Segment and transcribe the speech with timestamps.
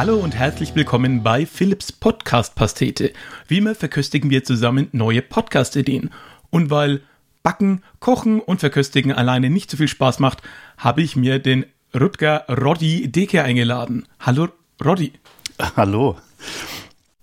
[0.00, 3.12] Hallo und herzlich willkommen bei Philips Podcast Pastete.
[3.48, 6.08] Wie immer verköstigen wir zusammen neue Podcast-Ideen.
[6.48, 7.02] Und weil
[7.42, 10.40] Backen, Kochen und Verköstigen alleine nicht so viel Spaß macht,
[10.78, 14.08] habe ich mir den Rutger Roddy Deke eingeladen.
[14.20, 14.48] Hallo
[14.82, 15.12] Roddy.
[15.76, 16.16] Hallo.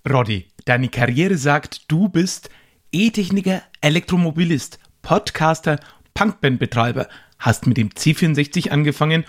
[0.08, 2.52] Roddy, deine Karriere sagt, du bist
[2.92, 5.80] E-Techniker, Elektromobilist, Podcaster,
[6.14, 7.08] Punkbandbetreiber,
[7.40, 9.26] hast mit dem C64 angefangen,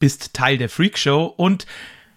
[0.00, 1.66] bist Teil der Freak Show und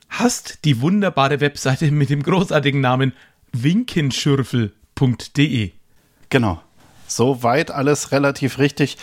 [0.10, 3.14] hast die wunderbare Webseite mit dem großartigen Namen
[3.54, 5.72] winkenschürfel.de.
[6.30, 6.62] Genau.
[7.10, 8.98] Soweit alles relativ richtig.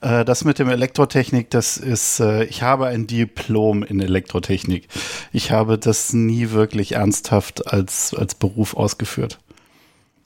[0.00, 4.88] Äh, das mit dem Elektrotechnik, das ist, äh, ich habe ein Diplom in Elektrotechnik.
[5.32, 9.38] Ich habe das nie wirklich ernsthaft als, als Beruf ausgeführt,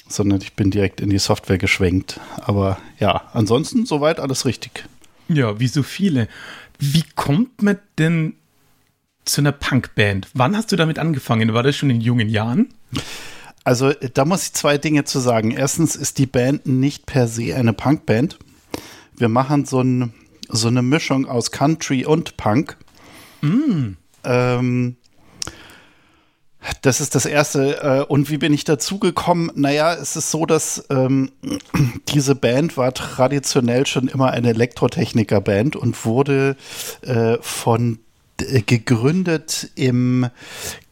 [0.09, 2.19] sondern ich bin direkt in die Software geschwenkt.
[2.39, 4.84] Aber ja, ansonsten soweit alles richtig.
[5.29, 6.27] Ja, wie so viele.
[6.81, 8.34] Wie kommt man denn
[9.25, 10.28] zu einer Punkband?
[10.34, 11.55] Wann hast du damit angefangen?
[11.55, 12.75] War das schon in jungen Jahren?
[13.64, 15.53] Also da muss ich zwei Dinge zu sagen.
[15.53, 18.39] Erstens ist die Band nicht per se eine Punkband.
[19.17, 20.12] Wir machen so, ein,
[20.48, 22.77] so eine Mischung aus Country und Punk.
[23.41, 23.97] Mm.
[24.25, 24.97] Ähm,
[26.83, 27.83] das ist das Erste.
[27.83, 29.51] Äh, und wie bin ich dazu gekommen?
[29.55, 31.31] Naja, es ist so, dass ähm,
[32.09, 36.57] diese Band war traditionell schon immer eine Elektrotechniker-Band und wurde
[37.03, 37.98] äh, von
[38.67, 40.29] gegründet im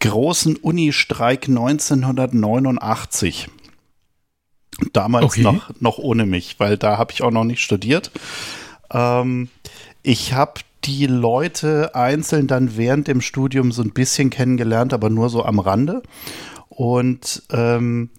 [0.01, 3.49] großen Unistreik 1989.
[4.93, 5.43] Damals okay.
[5.43, 8.11] noch, noch ohne mich, weil da habe ich auch noch nicht studiert.
[8.93, 9.49] Ähm,
[10.03, 15.29] ich habe die Leute einzeln dann während dem Studium so ein bisschen kennengelernt, aber nur
[15.29, 16.03] so am Rande.
[16.69, 18.11] Und ähm,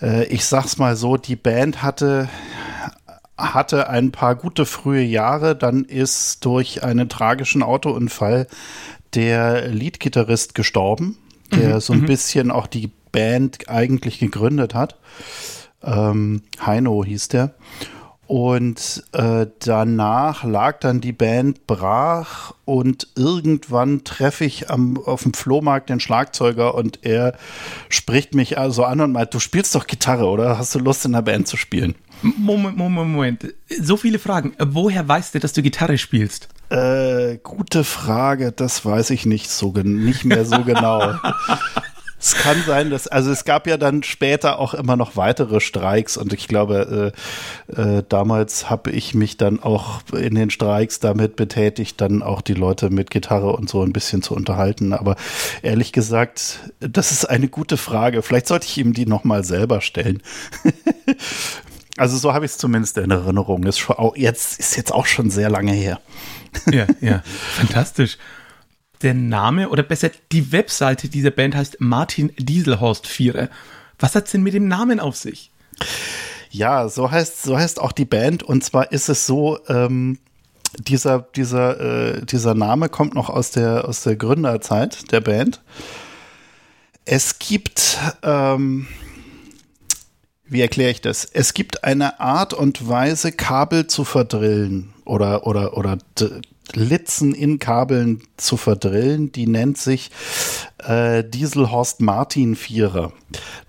[0.00, 2.28] äh, ich sag's mal so, die Band hatte
[3.38, 8.48] hatte ein paar gute frühe Jahre, dann ist durch einen tragischen Autounfall
[9.14, 11.16] der Leadgitarrist gestorben,
[11.52, 12.06] der mhm, so ein mhm.
[12.06, 14.96] bisschen auch die Band eigentlich gegründet hat.
[15.82, 17.54] Ähm, Heino hieß der.
[18.26, 25.32] Und äh, danach lag dann die Band brach und irgendwann treffe ich am, auf dem
[25.32, 27.38] Flohmarkt den Schlagzeuger und er
[27.88, 30.58] spricht mich also an und meint, du spielst doch Gitarre, oder?
[30.58, 31.94] Hast du Lust in der Band zu spielen?
[32.22, 33.54] Moment, Moment, Moment.
[33.80, 34.54] So viele Fragen.
[34.58, 36.48] Woher weißt du, dass du Gitarre spielst?
[36.70, 41.14] Äh, gute Frage, das weiß ich nicht so nicht mehr so genau.
[42.20, 46.16] Es kann sein, dass, also es gab ja dann später auch immer noch weitere Streiks
[46.16, 47.12] und ich glaube,
[47.70, 52.40] äh, äh, damals habe ich mich dann auch in den Streiks damit betätigt, dann auch
[52.40, 54.92] die Leute mit Gitarre und so ein bisschen zu unterhalten.
[54.92, 55.14] Aber
[55.62, 58.22] ehrlich gesagt, das ist eine gute Frage.
[58.22, 60.20] Vielleicht sollte ich ihm die nochmal selber stellen.
[61.98, 63.62] also so habe ich es zumindest in Erinnerung.
[63.62, 66.00] Das ist, schon auch, jetzt, ist jetzt auch schon sehr lange her.
[66.70, 68.18] ja, ja, fantastisch
[69.02, 73.48] der Name oder besser die Webseite dieser Band heißt Martin Dieselhorst Vierer.
[73.98, 75.50] Was hat es denn mit dem Namen auf sich?
[76.50, 78.42] Ja, so heißt, so heißt auch die Band.
[78.42, 80.18] Und zwar ist es so, ähm,
[80.78, 85.62] dieser, dieser, äh, dieser Name kommt noch aus der, aus der Gründerzeit der Band.
[87.04, 88.86] Es gibt, ähm,
[90.48, 91.24] wie erkläre ich das?
[91.24, 95.98] Es gibt eine Art und Weise, Kabel zu verdrillen oder, oder, oder
[96.74, 99.32] Litzen in Kabeln zu verdrillen.
[99.32, 100.10] Die nennt sich
[100.78, 103.12] äh, Dieselhorst Martin Vierer.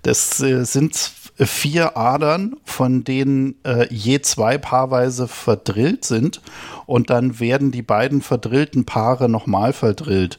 [0.02, 0.96] Das äh, sind
[1.36, 6.42] vier Adern, von denen äh, je zwei paarweise verdrillt sind
[6.86, 10.38] und dann werden die beiden verdrillten Paare nochmal verdrillt.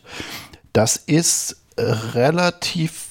[0.74, 3.11] Das ist relativ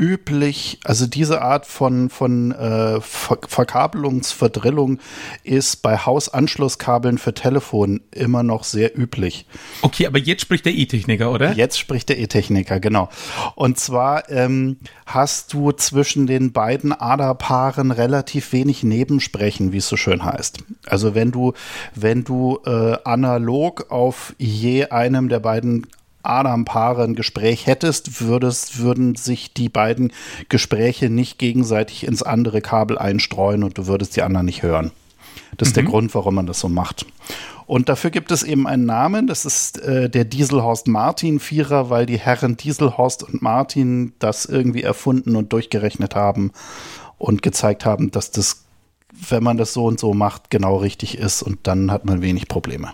[0.00, 4.98] üblich, also diese Art von, von äh, Ver Verkabelungsverdrillung
[5.44, 9.46] ist bei Hausanschlusskabeln für Telefon immer noch sehr üblich.
[9.82, 11.52] Okay, aber jetzt spricht der E-Techniker, oder?
[11.52, 13.10] Jetzt spricht der E-Techniker, genau.
[13.54, 19.98] Und zwar ähm, hast du zwischen den beiden Aderpaaren relativ wenig Nebensprechen, wie es so
[19.98, 20.64] schön heißt.
[20.86, 21.52] Also wenn du,
[21.94, 25.86] wenn du äh, analog auf je einem der beiden
[26.22, 30.12] Adam-Paare ein Gespräch hättest, würdest, würden sich die beiden
[30.48, 34.92] Gespräche nicht gegenseitig ins andere Kabel einstreuen und du würdest die anderen nicht hören.
[35.56, 35.82] Das ist mhm.
[35.82, 37.06] der Grund, warum man das so macht.
[37.66, 42.04] Und dafür gibt es eben einen Namen, das ist äh, der Dieselhorst Martin Vierer, weil
[42.04, 46.50] die Herren Dieselhorst und Martin das irgendwie erfunden und durchgerechnet haben
[47.16, 48.64] und gezeigt haben, dass das,
[49.12, 52.48] wenn man das so und so macht, genau richtig ist und dann hat man wenig
[52.48, 52.92] Probleme.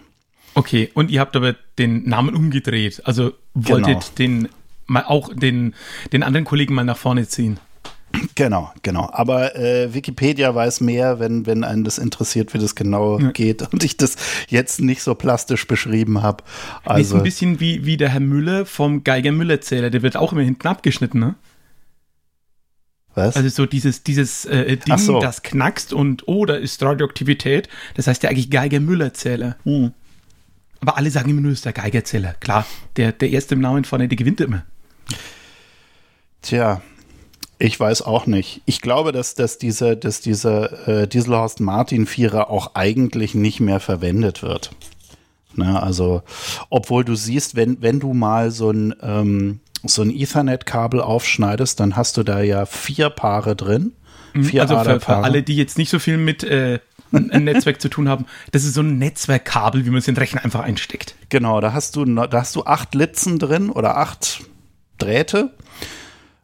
[0.56, 3.02] Okay, und ihr habt aber den Namen umgedreht.
[3.04, 4.00] Also wolltet genau.
[4.18, 4.48] den
[4.86, 5.74] mal auch den,
[6.12, 7.60] den anderen Kollegen mal nach vorne ziehen.
[8.36, 9.10] Genau, genau.
[9.12, 13.32] Aber äh, Wikipedia weiß mehr, wenn, wenn einen das interessiert, wie das genau ja.
[13.32, 14.16] geht und ich das
[14.48, 16.42] jetzt nicht so plastisch beschrieben habe.
[16.84, 20.42] Also ist ein bisschen wie, wie der Herr Müller vom Geiger-Müller-Zähler, der wird auch immer
[20.42, 21.34] hinten abgeschnitten, ne?
[23.14, 23.36] Was?
[23.36, 25.20] Also so dieses, dieses äh, Ding, so.
[25.20, 27.68] das knackst und oh, da ist Radioaktivität.
[27.94, 29.56] Das heißt ja eigentlich Geiger-Müller-Zähler.
[29.64, 29.92] Hm.
[30.80, 32.34] Aber alle sagen immer nur, es ist der Geigerzähler.
[32.40, 34.64] Klar, der, der erste im Namen vorne, der gewinnt immer.
[36.42, 36.80] Tja,
[37.58, 38.60] ich weiß auch nicht.
[38.66, 43.80] Ich glaube, dass, dass diese, dass diese äh, Dieselhorst Martin Vierer auch eigentlich nicht mehr
[43.80, 44.70] verwendet wird.
[45.54, 46.22] Ne, also,
[46.68, 51.96] obwohl du siehst, wenn, wenn du mal so ein, ähm, so ein Ethernet-Kabel aufschneidest, dann
[51.96, 53.92] hast du da ja vier Paare drin.
[54.36, 56.80] Mhm, vier also für, für alle, die jetzt nicht so viel mit äh,
[57.10, 60.44] Netzwerk zu tun haben, das ist so ein Netzwerkkabel, wie man es in den Rechner
[60.44, 61.14] einfach einsteckt.
[61.28, 64.42] Genau, da hast du, da hast du acht Litzen drin oder acht
[64.98, 65.50] Drähte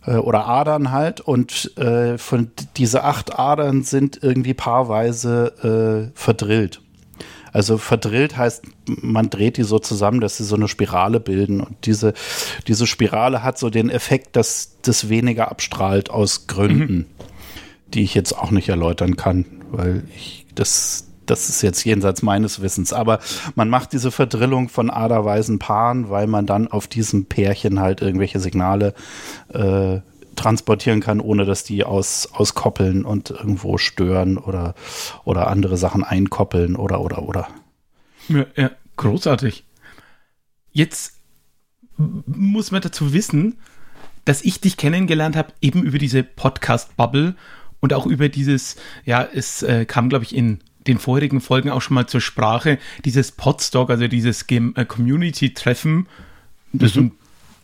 [0.06, 6.80] äh, oder Adern halt und äh, von diese acht Adern sind irgendwie paarweise äh, verdrillt.
[7.52, 11.60] Also verdrillt heißt, man dreht die so zusammen, dass sie so eine Spirale bilden.
[11.60, 12.14] Und diese,
[12.66, 17.06] diese Spirale hat so den Effekt, dass das weniger abstrahlt aus Gründen, mhm.
[17.94, 22.60] Die ich jetzt auch nicht erläutern kann, weil ich das, das ist jetzt jenseits meines
[22.62, 22.92] Wissens.
[22.92, 23.20] Aber
[23.54, 28.40] man macht diese Verdrillung von aderweisen Paaren, weil man dann auf diesem Pärchen halt irgendwelche
[28.40, 28.94] Signale
[29.52, 30.00] äh,
[30.36, 34.74] transportieren kann, ohne dass die aus, auskoppeln und irgendwo stören oder,
[35.24, 37.48] oder andere Sachen einkoppeln oder, oder, oder.
[38.28, 39.64] Ja, ja großartig.
[40.72, 41.18] Jetzt
[41.98, 43.58] muss man dazu wissen,
[44.24, 47.34] dass ich dich kennengelernt habe, eben über diese Podcast-Bubble
[47.82, 51.82] und auch über dieses, ja, es äh, kam, glaube ich, in den vorherigen Folgen auch
[51.82, 56.06] schon mal zur Sprache, dieses Podstock, also dieses äh, Community-Treffen,
[56.72, 56.94] das mhm.
[56.94, 57.12] so ein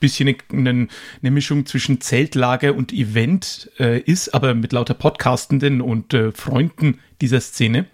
[0.01, 0.89] bisschen eine,
[1.23, 6.99] eine, Mischung zwischen Zeltlager und Event äh, ist, aber mit lauter Podcastenden und äh, Freunden
[7.21, 7.87] dieser Szene.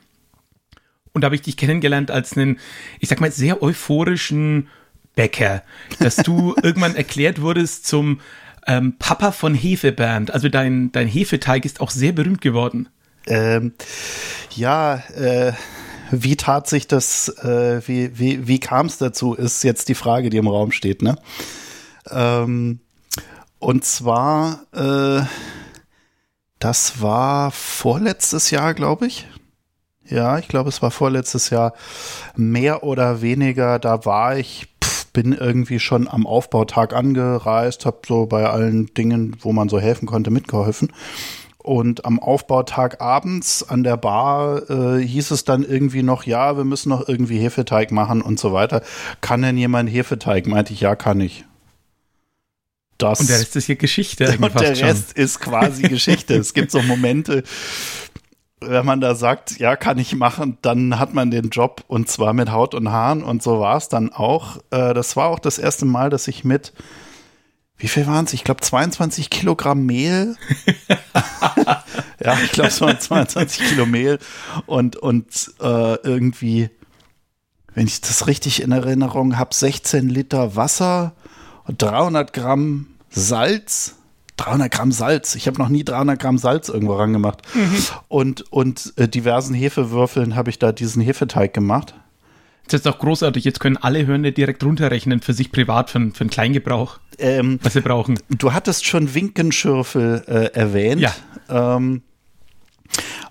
[1.13, 2.59] Und da habe ich dich kennengelernt als einen,
[3.01, 4.69] ich sag mal, sehr euphorischen
[5.15, 5.63] Bäcker,
[5.99, 8.21] dass du irgendwann erklärt wurdest zum
[8.67, 10.33] ähm, Papa von Hefebernd.
[10.33, 12.89] Also dein, dein Hefeteig ist auch sehr berühmt geworden.
[13.27, 13.73] Ähm,
[14.55, 15.53] ja, äh,
[16.11, 20.31] wie tat sich das, äh, wie, wie, wie kam es dazu, ist jetzt die Frage,
[20.31, 21.17] die im Raum steht, ne?
[22.11, 22.81] Ähm,
[23.59, 25.23] und zwar, äh,
[26.59, 29.27] das war vorletztes Jahr, glaube ich.
[30.07, 31.73] Ja, ich glaube, es war vorletztes Jahr
[32.37, 33.79] mehr oder weniger.
[33.79, 34.74] Da war ich,
[35.15, 40.05] bin irgendwie schon am Aufbautag angereist, habe so bei allen Dingen, wo man so helfen
[40.05, 40.93] konnte, mitgeholfen.
[41.57, 46.65] Und am Aufbautag abends an der Bar äh, hieß es dann irgendwie noch, ja, wir
[46.65, 48.83] müssen noch irgendwie Hefeteig machen und so weiter.
[49.23, 50.47] Kann denn jemand Hefeteig?
[50.47, 51.47] Meinte ich, ja, kann ich.
[52.99, 54.37] Das, und der Rest ist hier Geschichte.
[54.41, 55.25] Und der Rest schon.
[55.25, 56.35] ist quasi Geschichte.
[56.35, 57.43] es gibt so Momente,
[58.69, 62.33] wenn man da sagt, ja, kann ich machen, dann hat man den Job und zwar
[62.33, 64.59] mit Haut und Haaren und so war es dann auch.
[64.71, 66.73] Äh, das war auch das erste Mal, dass ich mit,
[67.77, 68.33] wie viel waren es?
[68.33, 70.37] Ich glaube 22 Kilogramm Mehl.
[72.25, 74.19] ja, ich glaube es waren 22 Kilo Mehl
[74.67, 76.71] und, und äh, irgendwie,
[77.75, 81.15] wenn ich das richtig in Erinnerung habe, 16 Liter Wasser
[81.69, 83.97] 300 Gramm Salz.
[84.37, 85.35] 300 Gramm Salz.
[85.35, 87.43] Ich habe noch nie 300 Gramm Salz irgendwo rangemacht.
[87.55, 87.77] Mhm.
[88.09, 91.95] Und, und äh, diversen Hefewürfeln habe ich da diesen Hefeteig gemacht.
[92.67, 93.45] Das ist auch großartig.
[93.45, 97.75] Jetzt können alle Hörner direkt runterrechnen für sich privat, für, für einen Kleingebrauch, ähm, was
[97.75, 98.19] sie brauchen.
[98.31, 101.03] Du hattest schon Winkenschürfel äh, erwähnt.
[101.03, 101.13] Ja.
[101.51, 102.03] Ähm,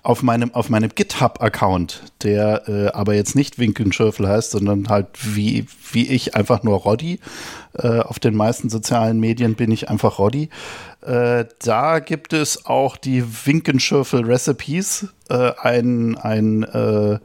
[0.02, 5.66] auf meinem, auf meinem GitHub-Account, der äh, aber jetzt nicht Winkenschürfel heißt, sondern halt wie,
[5.92, 7.20] wie ich einfach nur Roddy.
[7.72, 10.50] Äh, auf den meisten sozialen Medien bin ich einfach Roddy.
[11.04, 17.18] Äh, da gibt es auch die Winkenschürfel Recipes, äh, ein, ein äh,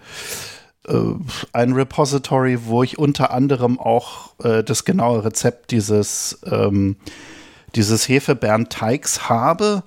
[0.89, 1.15] äh,
[1.53, 6.97] ein Repository, wo ich unter anderem auch äh, das genaue Rezept dieses ähm,
[7.75, 9.83] dieses Hefebeernteigs habe,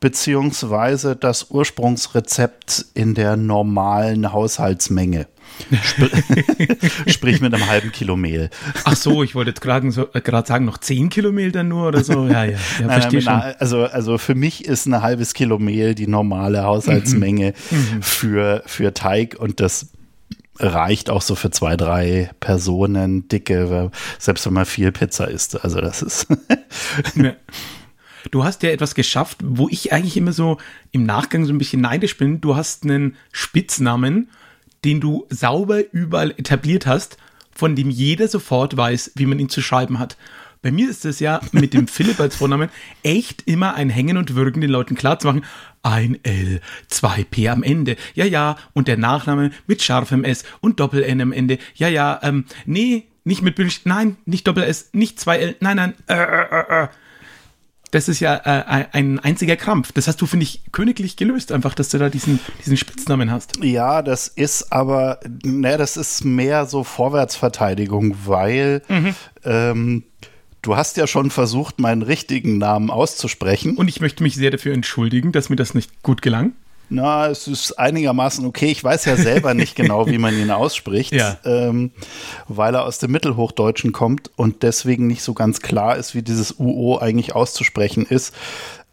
[0.00, 5.26] beziehungsweise das Ursprungsrezept in der normalen Haushaltsmenge.
[7.06, 8.50] Sprich mit einem halben Kilo Mehl.
[8.84, 12.04] Ach so, ich wollte gerade so, äh, sagen, noch zehn Kilo Mehl dann nur oder
[12.04, 12.26] so.
[12.26, 13.32] Ja, ja, ja verstehe schon.
[13.32, 17.76] Also, also für mich ist ein halbes Kilo Mehl die normale Haushaltsmenge mhm.
[17.76, 18.02] mhm.
[18.02, 19.86] für, für Teig und das
[20.58, 25.62] reicht auch so für zwei, drei Personen dicke, selbst wenn man viel Pizza isst.
[25.62, 26.26] Also das ist.
[28.32, 30.58] Du hast ja etwas geschafft, wo ich eigentlich immer so
[30.90, 32.40] im Nachgang so ein bisschen neidisch bin.
[32.40, 34.30] Du hast einen Spitznamen,
[34.84, 37.18] den du sauber überall etabliert hast,
[37.52, 40.16] von dem jeder sofort weiß, wie man ihn zu schreiben hat.
[40.66, 42.70] Bei mir ist es ja mit dem Philipp als Vornamen
[43.04, 45.44] echt immer ein Hängen und Würgen den Leuten klarzumachen.
[45.84, 47.94] Ein L, zwei P am Ende.
[48.14, 48.56] Ja, ja.
[48.72, 51.58] Und der Nachname mit scharfem S und Doppel-N am Ende.
[51.76, 52.18] Ja, ja.
[52.20, 53.82] Ähm, nee, nicht mit Bild.
[53.84, 55.54] Nein, nicht Doppel-S, nicht zwei L.
[55.60, 55.94] Nein, nein.
[56.08, 56.88] Äh, äh, äh.
[57.92, 59.92] Das ist ja äh, ein einziger Krampf.
[59.92, 63.62] Das hast du, finde ich, königlich gelöst, einfach, dass du da diesen, diesen Spitznamen hast.
[63.62, 69.14] Ja, das ist aber, ne, das ist mehr so Vorwärtsverteidigung, weil mhm.
[69.44, 70.02] ähm,
[70.66, 73.76] Du hast ja schon versucht, meinen richtigen Namen auszusprechen.
[73.76, 76.54] Und ich möchte mich sehr dafür entschuldigen, dass mir das nicht gut gelang.
[76.88, 78.66] Na, es ist einigermaßen okay.
[78.66, 81.38] Ich weiß ja selber nicht genau, wie man ihn ausspricht, ja.
[81.44, 81.92] ähm,
[82.48, 86.58] weil er aus dem Mittelhochdeutschen kommt und deswegen nicht so ganz klar ist, wie dieses
[86.58, 88.34] UO eigentlich auszusprechen ist.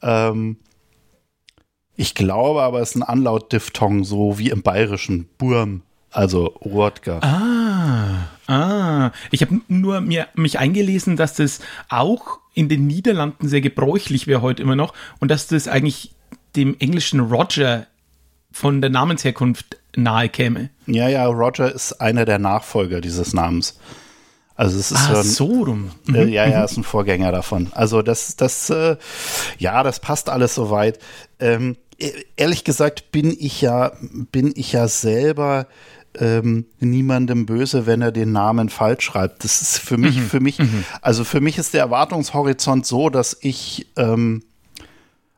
[0.04, 0.58] Ähm,
[1.96, 5.28] ich glaube aber, es ist ein Anlaut-Diphthong, so wie im Bayerischen.
[5.40, 7.18] Burm, also Wodka.
[7.22, 7.63] Ah.
[8.48, 11.60] Ah, ich habe nur mir, mich eingelesen, dass das
[11.90, 16.14] auch in den Niederlanden sehr gebräuchlich wäre heute immer noch und dass das eigentlich
[16.56, 17.88] dem englischen Roger
[18.52, 20.70] von der Namensherkunft nahe käme.
[20.86, 23.80] Ja, ja, Roger ist einer der Nachfolger dieses Namens.
[24.56, 25.92] Also es ist ah, ein, so rum.
[26.06, 26.16] Mhm.
[26.16, 26.66] Äh, ja, ja, mhm.
[26.66, 27.70] ist ein Vorgänger davon.
[27.74, 28.98] Also das, das, äh,
[29.58, 31.00] ja, das passt alles soweit.
[31.40, 33.94] Ähm, e-, ehrlich gesagt bin ich ja,
[34.32, 35.68] bin ich ja selber
[36.20, 39.44] ähm, niemandem böse, wenn er den Namen falsch schreibt.
[39.44, 40.28] Das ist für mich, mhm.
[40.28, 40.84] für mich, mhm.
[41.02, 44.44] also für mich ist der Erwartungshorizont so, dass ich, ähm,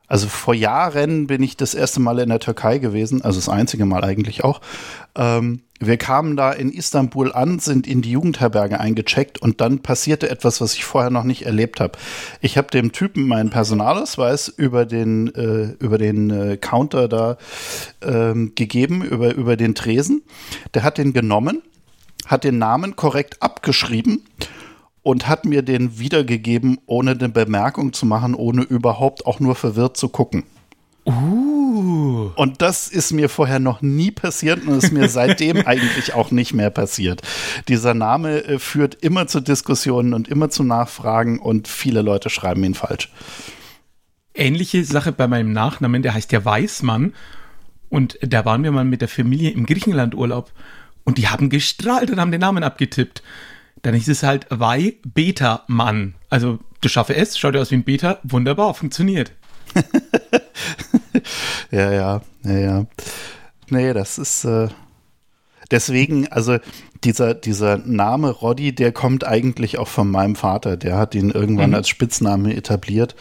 [0.06, 3.86] also vor Jahren bin ich das erste Mal in der Türkei gewesen, also das einzige
[3.86, 4.60] Mal eigentlich auch.
[5.16, 10.30] Ähm, wir kamen da in Istanbul an, sind in die Jugendherberge eingecheckt und dann passierte
[10.30, 11.98] etwas, was ich vorher noch nicht erlebt habe.
[12.40, 17.36] Ich habe dem Typen meinen Personalausweis über den, äh, über den äh, Counter da
[18.02, 20.22] ähm, gegeben, über, über den Tresen.
[20.72, 21.62] Der hat den genommen,
[22.26, 24.22] hat den Namen korrekt abgeschrieben
[25.02, 29.96] und hat mir den wiedergegeben, ohne eine Bemerkung zu machen, ohne überhaupt auch nur verwirrt
[29.96, 30.44] zu gucken.
[31.04, 31.55] Uh.
[32.34, 36.54] Und das ist mir vorher noch nie passiert und ist mir seitdem eigentlich auch nicht
[36.54, 37.22] mehr passiert.
[37.68, 42.64] Dieser Name äh, führt immer zu Diskussionen und immer zu Nachfragen und viele Leute schreiben
[42.64, 43.12] ihn falsch.
[44.34, 47.14] Ähnliche Sache bei meinem Nachnamen, der heißt ja Weißmann.
[47.88, 50.52] Und da waren wir mal mit der Familie im Griechenland-Urlaub.
[51.04, 53.22] Und die haben gestrahlt und haben den Namen abgetippt.
[53.82, 56.14] Dann ist es halt Wei Beta Mann.
[56.28, 59.32] Also du schaffe es, schaut ja aus wie ein Beta, wunderbar, funktioniert.
[61.70, 62.86] ja, ja, ja, ja.
[63.68, 64.68] Nee, das ist äh,
[65.70, 66.58] deswegen, also
[67.04, 70.76] dieser, dieser Name Roddy, der kommt eigentlich auch von meinem Vater.
[70.76, 71.76] Der hat ihn irgendwann mhm.
[71.76, 73.14] als Spitzname etabliert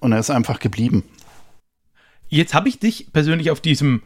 [0.00, 1.04] und er ist einfach geblieben.
[2.28, 4.02] Jetzt habe ich dich persönlich auf diesem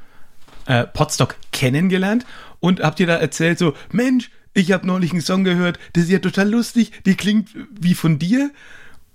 [0.66, 2.26] äh, Podstock kennengelernt
[2.60, 6.10] und hab dir da erzählt so, Mensch, ich habe neulich einen Song gehört, der ist
[6.10, 8.50] ja total lustig, die klingt wie von dir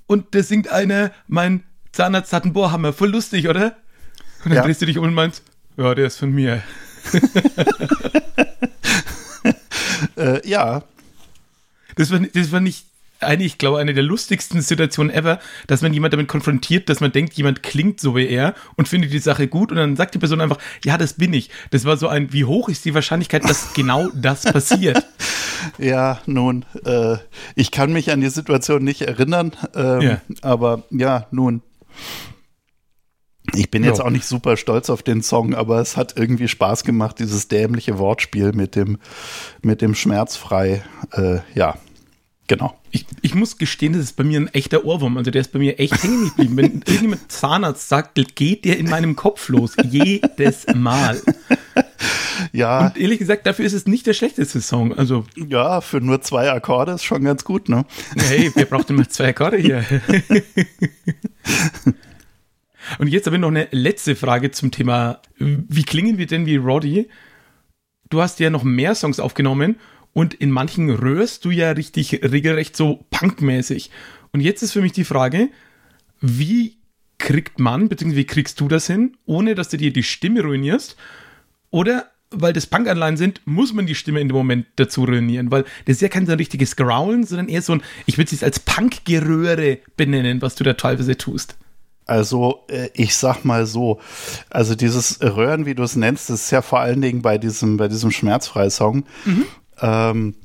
[0.07, 1.63] und da singt einer, mein
[1.95, 3.77] Zahnarzt hat einen Bohrhammer, voll lustig, oder?
[4.43, 4.63] Und dann ja.
[4.63, 5.43] drehst du dich um und meinst,
[5.77, 6.61] ja, der ist von mir.
[10.17, 10.83] äh, ja.
[11.95, 12.87] Das war, das war nicht
[13.21, 17.13] eine, ich glaube, eine der lustigsten Situationen ever, dass man jemand damit konfrontiert, dass man
[17.13, 20.19] denkt, jemand klingt so wie er und findet die Sache gut und dann sagt die
[20.19, 21.49] Person einfach, ja, das bin ich.
[21.71, 25.07] Das war so ein, wie hoch ist die Wahrscheinlichkeit, dass genau das passiert?
[25.77, 27.15] Ja, nun, äh,
[27.55, 30.21] ich kann mich an die Situation nicht erinnern, ähm, ja.
[30.41, 31.61] aber ja, nun.
[33.53, 36.83] Ich bin jetzt auch nicht super stolz auf den Song, aber es hat irgendwie Spaß
[36.83, 38.97] gemacht, dieses dämliche Wortspiel mit dem,
[39.61, 40.83] mit dem Schmerzfrei.
[41.11, 41.77] Äh, ja,
[42.47, 42.77] genau.
[42.91, 45.17] Ich, ich muss gestehen, das ist bei mir ein echter Ohrwurm.
[45.17, 46.57] Also der ist bei mir echt hängen geblieben.
[46.57, 49.75] Wenn irgendjemand Zahnarzt sagt, geht der in meinem Kopf los.
[49.83, 51.21] Jedes Mal.
[52.51, 52.87] Ja.
[52.87, 54.93] Und ehrlich gesagt, dafür ist es nicht der schlechteste Song.
[54.93, 55.25] Also.
[55.35, 57.85] Ja, für nur zwei Akkorde ist schon ganz gut, ne?
[58.15, 59.85] Hey, wer braucht immer zwei Akkorde hier?
[62.99, 66.57] Und jetzt habe ich noch eine letzte Frage zum Thema, wie klingen wir denn wie
[66.57, 67.09] Roddy?
[68.09, 69.77] Du hast ja noch mehr Songs aufgenommen
[70.13, 73.89] und in manchen röhrst du ja richtig regelrecht so punkmäßig.
[74.31, 75.49] Und jetzt ist für mich die Frage,
[76.21, 76.77] wie
[77.17, 80.95] kriegt man, beziehungsweise wie kriegst du das hin, ohne dass du dir die Stimme ruinierst?
[81.71, 82.11] Oder
[82.41, 85.97] weil das Punk-Anleihen sind, muss man die Stimme in dem Moment dazu ruinieren, weil das
[85.97, 88.59] ist ja kein so ein richtiges Growlen, sondern eher so ein, ich würde es als
[88.59, 91.55] Punk-Geröhre benennen, was du da teilweise tust.
[92.05, 93.99] Also äh, ich sag mal so,
[94.49, 97.77] also dieses Röhren, wie du es nennst, das ist ja vor allen Dingen bei diesem,
[97.77, 99.05] bei diesem Schmerzfrei-Song.
[99.25, 99.45] Mhm.
[99.81, 100.35] Ähm,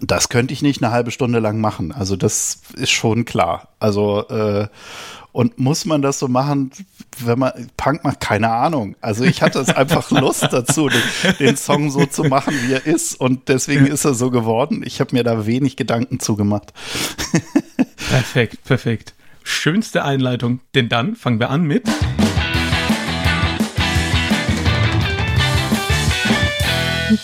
[0.00, 1.90] Das könnte ich nicht eine halbe Stunde lang machen.
[1.90, 3.74] Also das ist schon klar.
[3.80, 4.68] Also äh,
[5.38, 6.72] und muss man das so machen,
[7.20, 8.18] wenn man Punk macht?
[8.18, 8.96] Keine Ahnung.
[9.00, 11.00] Also ich hatte es einfach Lust dazu, den,
[11.38, 13.14] den, Song so zu machen, wie er ist.
[13.20, 14.82] Und deswegen ist er so geworden.
[14.84, 16.72] Ich habe mir da wenig Gedanken zugemacht.
[18.10, 19.14] perfekt, perfekt.
[19.44, 20.58] Schönste Einleitung.
[20.74, 21.84] Denn dann fangen wir an mit.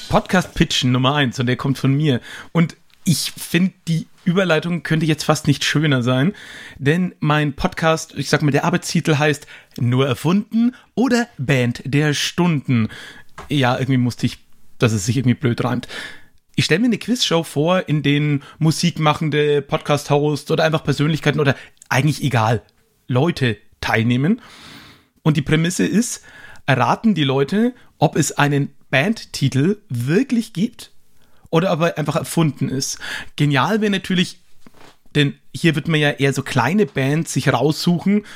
[0.08, 2.20] Podcast Pitchen Nummer eins und der kommt von mir.
[2.52, 6.32] Und ich finde, die Überleitung könnte jetzt fast nicht schöner sein,
[6.78, 9.46] denn mein Podcast, ich sag mal, der Arbeitstitel heißt
[9.78, 12.88] Nur erfunden oder Band der Stunden.
[13.48, 14.38] Ja, irgendwie musste ich,
[14.78, 15.88] dass es sich irgendwie blöd reimt.
[16.56, 21.56] Ich stelle mir eine Quizshow vor, in denen musikmachende Podcast-Hosts oder einfach Persönlichkeiten oder
[21.88, 22.62] eigentlich egal,
[23.08, 24.40] Leute teilnehmen.
[25.22, 26.22] Und die Prämisse ist,
[26.66, 30.93] erraten die Leute, ob es einen Bandtitel wirklich gibt
[31.54, 32.98] oder ob er einfach erfunden ist.
[33.36, 34.40] Genial wäre natürlich,
[35.14, 38.26] denn hier wird man ja eher so kleine Bands sich raussuchen,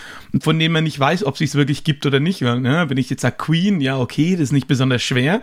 [0.41, 2.43] von denen man nicht weiß, ob es sich wirklich gibt oder nicht.
[2.43, 2.85] Ne?
[2.89, 5.43] Wenn ich jetzt sage Queen, ja, okay, das ist nicht besonders schwer.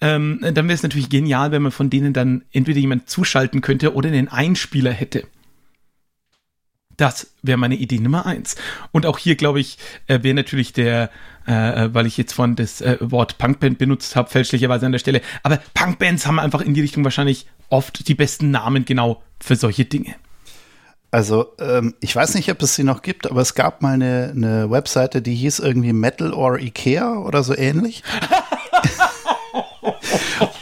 [0.00, 3.94] Ähm, dann wäre es natürlich genial, wenn man von denen dann entweder jemand zuschalten könnte
[3.94, 5.24] oder einen Einspieler hätte.
[6.96, 8.56] Das wäre meine Idee Nummer eins.
[8.92, 9.76] Und auch hier, glaube ich,
[10.06, 11.10] äh, wäre natürlich der,
[11.48, 14.98] äh, äh, weil ich jetzt von das äh, Wort Punkband benutzt habe, fälschlicherweise an der
[14.98, 15.22] Stelle.
[15.42, 19.86] Aber Punkbands haben einfach in die Richtung wahrscheinlich oft die besten Namen genau für solche
[19.86, 20.14] Dinge.
[21.10, 24.32] Also, ähm, ich weiß nicht, ob es sie noch gibt, aber es gab mal eine,
[24.34, 28.02] eine Webseite, die hieß irgendwie Metal or Ikea oder so ähnlich.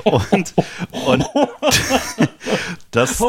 [0.04, 0.54] und,
[1.06, 1.24] und
[2.90, 3.22] das,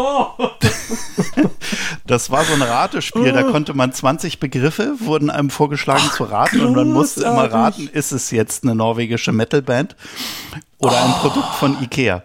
[2.06, 6.62] das war so ein Ratespiel, da konnte man 20 Begriffe, wurden einem vorgeschlagen zu raten
[6.62, 9.96] und man musste immer raten, ist es jetzt eine norwegische Metalband
[10.80, 12.24] oder ein Produkt von Ikea.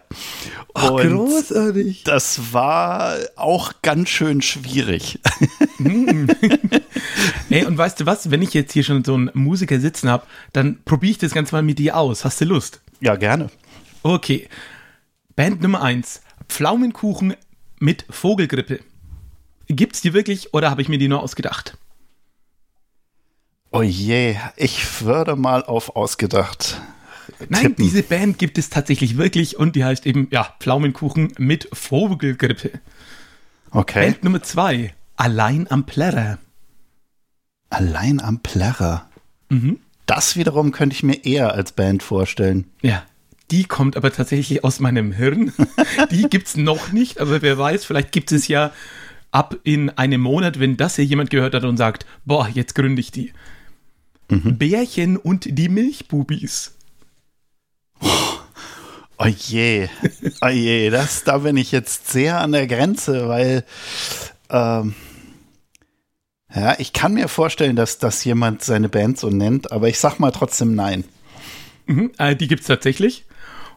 [0.75, 2.04] Ach, und großartig.
[2.04, 5.18] Das war auch ganz schön schwierig.
[7.50, 10.26] Ey, und weißt du was, wenn ich jetzt hier schon so einen Musiker sitzen habe,
[10.52, 12.25] dann probiere ich das Ganze mal mit dir aus.
[12.25, 12.80] Hast du Lust?
[13.00, 13.50] Ja, gerne.
[14.02, 14.49] Okay.
[15.37, 16.23] Band Nummer 1.
[16.49, 17.35] Pflaumenkuchen
[17.78, 18.80] mit Vogelgrippe.
[19.68, 21.76] Gibt's die wirklich oder habe ich mir die nur ausgedacht?
[23.71, 26.80] Oh je, ich würde mal auf ausgedacht.
[27.49, 27.85] Nein, tippen.
[27.85, 32.73] diese Band gibt es tatsächlich wirklich und die heißt eben, ja, Pflaumenkuchen mit Vogelgrippe.
[33.71, 34.06] Okay.
[34.06, 34.93] Band Nummer 2.
[35.17, 36.39] Allein am Plärrer.
[37.71, 39.09] Allein am Plärrer.
[39.49, 39.78] Mhm.
[40.06, 42.67] Das wiederum könnte ich mir eher als Band vorstellen.
[42.83, 43.04] Ja,
[43.50, 45.52] die kommt aber tatsächlich aus meinem Hirn.
[46.11, 48.73] Die gibt es noch nicht, aber wer weiß, vielleicht gibt es ja
[49.30, 53.00] ab in einem Monat, wenn das hier jemand gehört hat und sagt, boah, jetzt gründe
[53.00, 53.33] ich die.
[54.30, 54.56] Mhm.
[54.56, 56.76] Bärchen und die Milchbubis.
[59.19, 59.88] Oh je,
[60.41, 63.65] oh je, das, da bin ich jetzt sehr an der Grenze, weil
[64.50, 64.97] ähm,
[66.54, 70.19] ja, ich kann mir vorstellen, dass das jemand seine Band so nennt, aber ich sag
[70.19, 71.04] mal trotzdem nein.
[71.86, 73.25] Mhm, äh, die es tatsächlich.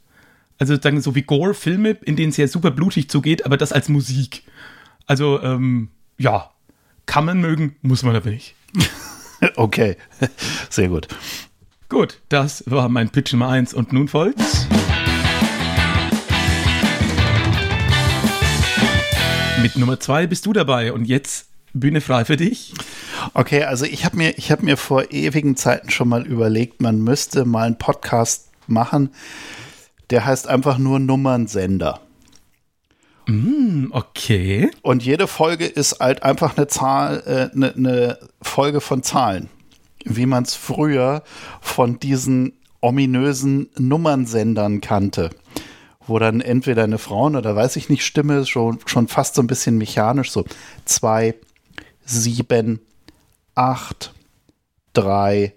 [0.64, 3.90] Also sagen so wie Gore-Filme, in denen es ja super blutig zugeht, aber das als
[3.90, 4.44] Musik.
[5.06, 6.52] Also, ähm, ja,
[7.06, 8.56] kann man mögen, muss man aber nicht.
[9.58, 9.98] Okay,
[10.70, 11.10] sehr gut.
[11.90, 14.40] Gut, das war mein Pitch Nummer 1 und nun folgt.
[19.62, 22.74] Mit Nummer 2 bist du dabei und jetzt Bühne frei für dich.
[23.34, 27.44] Okay, also ich habe mir, hab mir vor ewigen Zeiten schon mal überlegt, man müsste
[27.44, 29.10] mal einen Podcast machen,
[30.10, 32.02] der heißt einfach nur Nummernsender.
[33.28, 34.70] Mm, okay.
[34.82, 39.50] Und jede Folge ist halt einfach eine Zahl, äh, eine, eine Folge von Zahlen.
[40.04, 41.24] Wie man es früher
[41.62, 45.30] von diesen ominösen Nummernsendern kannte.
[46.06, 49.48] Wo dann entweder eine Frauen- oder weiß ich nicht Stimme schon, schon fast so ein
[49.48, 50.44] bisschen mechanisch so
[50.84, 51.36] zwei,
[52.04, 52.82] sieben,
[53.56, 54.14] acht,
[54.92, 55.54] drei,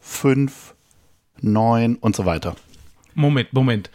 [0.00, 0.74] fünf,
[1.42, 2.56] neun und so weiter.
[3.14, 3.90] Moment, Moment.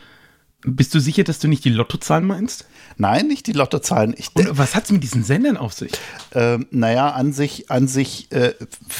[0.66, 2.66] Bist du sicher, dass du nicht die Lottozahlen meinst?
[2.98, 4.16] Nein, nicht die Lottozahlen.
[4.18, 5.92] Ich, Und was hat es mit diesen Sendern auf sich?
[6.34, 8.56] ähm, naja, an sich, an sich äh,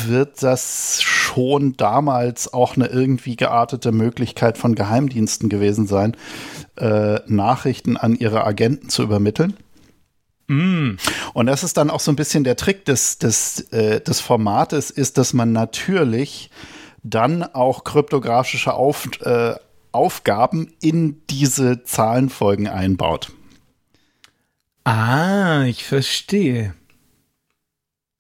[0.06, 6.16] wird das schon damals auch eine irgendwie geartete Möglichkeit von Geheimdiensten gewesen sein,
[6.78, 9.58] äh, Nachrichten an ihre Agenten zu übermitteln.
[10.50, 14.92] Und das ist dann auch so ein bisschen der Trick des, des, äh, des Formates,
[14.92, 16.50] ist, dass man natürlich
[17.04, 19.56] dann auch kryptografische Auf, äh,
[19.98, 23.32] Aufgaben in diese Zahlenfolgen einbaut.
[24.84, 26.76] Ah, ich verstehe.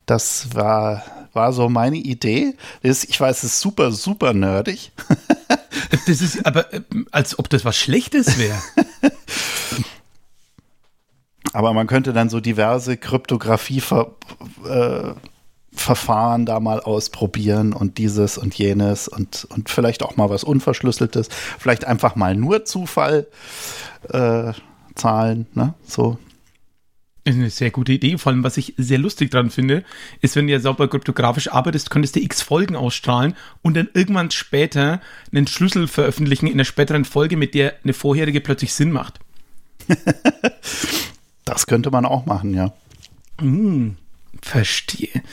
[0.07, 2.55] Das war, war so meine Idee.
[2.81, 4.91] Ich weiß, es ist super, super nerdig.
[6.05, 8.61] Das ist aber, äh, als ob das was Schlechtes wäre.
[11.53, 12.97] Aber man könnte dann so diverse
[15.77, 21.29] Kryptographie-Verfahren da mal ausprobieren und dieses und jenes und, und vielleicht auch mal was Unverschlüsseltes.
[21.59, 23.27] Vielleicht einfach mal nur Zufall
[24.09, 24.53] äh,
[24.95, 25.73] zahlen, ne?
[25.85, 26.17] So.
[27.23, 28.17] Ist eine sehr gute Idee.
[28.17, 29.83] Vor allem, was ich sehr lustig dran finde,
[30.21, 34.31] ist, wenn du ja sauber kryptografisch arbeitest, könntest du x Folgen ausstrahlen und dann irgendwann
[34.31, 35.01] später
[35.33, 39.19] einen Schlüssel veröffentlichen in einer späteren Folge, mit der eine vorherige plötzlich Sinn macht.
[41.45, 42.73] Das könnte man auch machen, ja.
[44.41, 45.23] Verstehe.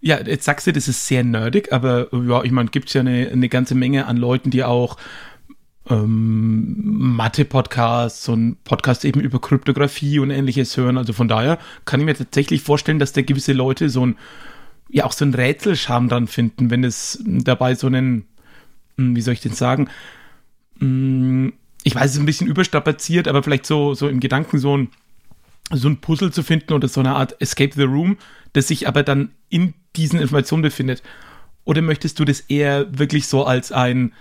[0.00, 3.00] Ja, jetzt sagst du, das ist sehr nerdig, aber ja, ich meine, gibt es ja
[3.00, 4.96] eine, eine ganze Menge an Leuten, die auch
[5.88, 10.98] ähm, Mathe-Podcasts und Podcasts eben über Kryptographie und ähnliches hören.
[10.98, 14.16] Also von daher kann ich mir tatsächlich vorstellen, dass da gewisse Leute so ein,
[14.88, 18.24] ja, auch so ein Rätselscham dran finden, wenn es dabei so einen,
[18.96, 19.88] hm, wie soll ich denn sagen,
[20.78, 21.52] hm,
[21.84, 24.88] ich weiß, es ist ein bisschen überstrapaziert, aber vielleicht so, so im Gedanken so ein,
[25.72, 28.18] so ein Puzzle zu finden oder so eine Art Escape the Room,
[28.52, 31.02] das sich aber dann in diesen Informationen befindet.
[31.64, 34.12] Oder möchtest du das eher wirklich so als ein,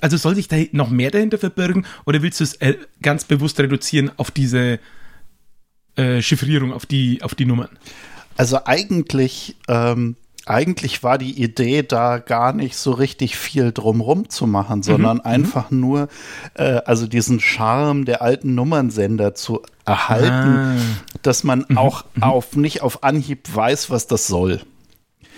[0.00, 3.58] also soll sich da noch mehr dahinter verbirgen oder willst du es äh, ganz bewusst
[3.58, 4.78] reduzieren auf diese
[5.96, 7.76] äh, Chiffrierung, auf die, auf die Nummern?
[8.36, 10.16] Also eigentlich, ähm,
[10.46, 15.70] eigentlich war die Idee, da gar nicht so richtig viel drumrum zu machen, sondern einfach
[15.72, 16.08] nur,
[16.54, 20.76] äh, also diesen Charme der alten Nummernsender zu erhalten, Ah.
[21.22, 24.60] dass man auch auf nicht auf Anhieb weiß, was das soll.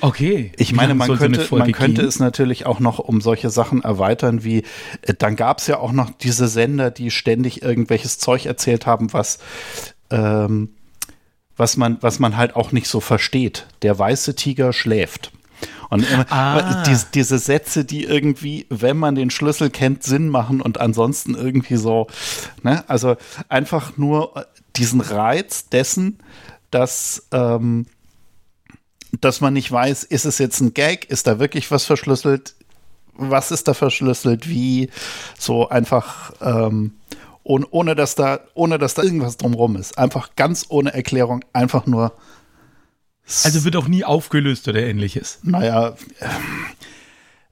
[0.01, 0.53] Okay.
[0.57, 4.63] Ich meine, man könnte, man könnte es natürlich auch noch um solche Sachen erweitern, wie
[5.03, 9.13] äh, dann gab es ja auch noch diese Sender, die ständig irgendwelches Zeug erzählt haben,
[9.13, 9.39] was
[10.11, 10.71] ähm,
[11.59, 13.67] was man was man halt auch nicht so versteht.
[13.83, 15.33] Der weiße Tiger schläft.
[15.91, 16.83] Und Ah.
[16.87, 21.77] diese, diese Sätze, die irgendwie, wenn man den Schlüssel kennt, Sinn machen und ansonsten irgendwie
[21.77, 22.07] so,
[22.63, 22.85] ne?
[22.89, 23.17] Also
[23.49, 24.45] einfach nur äh,
[24.77, 26.19] diesen Reiz dessen,
[26.71, 27.87] dass ähm,
[29.21, 32.55] dass man nicht weiß, ist es jetzt ein Gag, ist da wirklich was verschlüsselt,
[33.15, 34.91] was ist da verschlüsselt, wie,
[35.39, 36.93] so einfach, ähm,
[37.49, 39.97] ohne, ohne, dass da, ohne dass da irgendwas drumrum ist.
[39.99, 42.13] Einfach ganz ohne Erklärung, einfach nur,
[43.43, 45.39] Also wird auch nie aufgelöst oder ähnliches.
[45.43, 45.97] naja,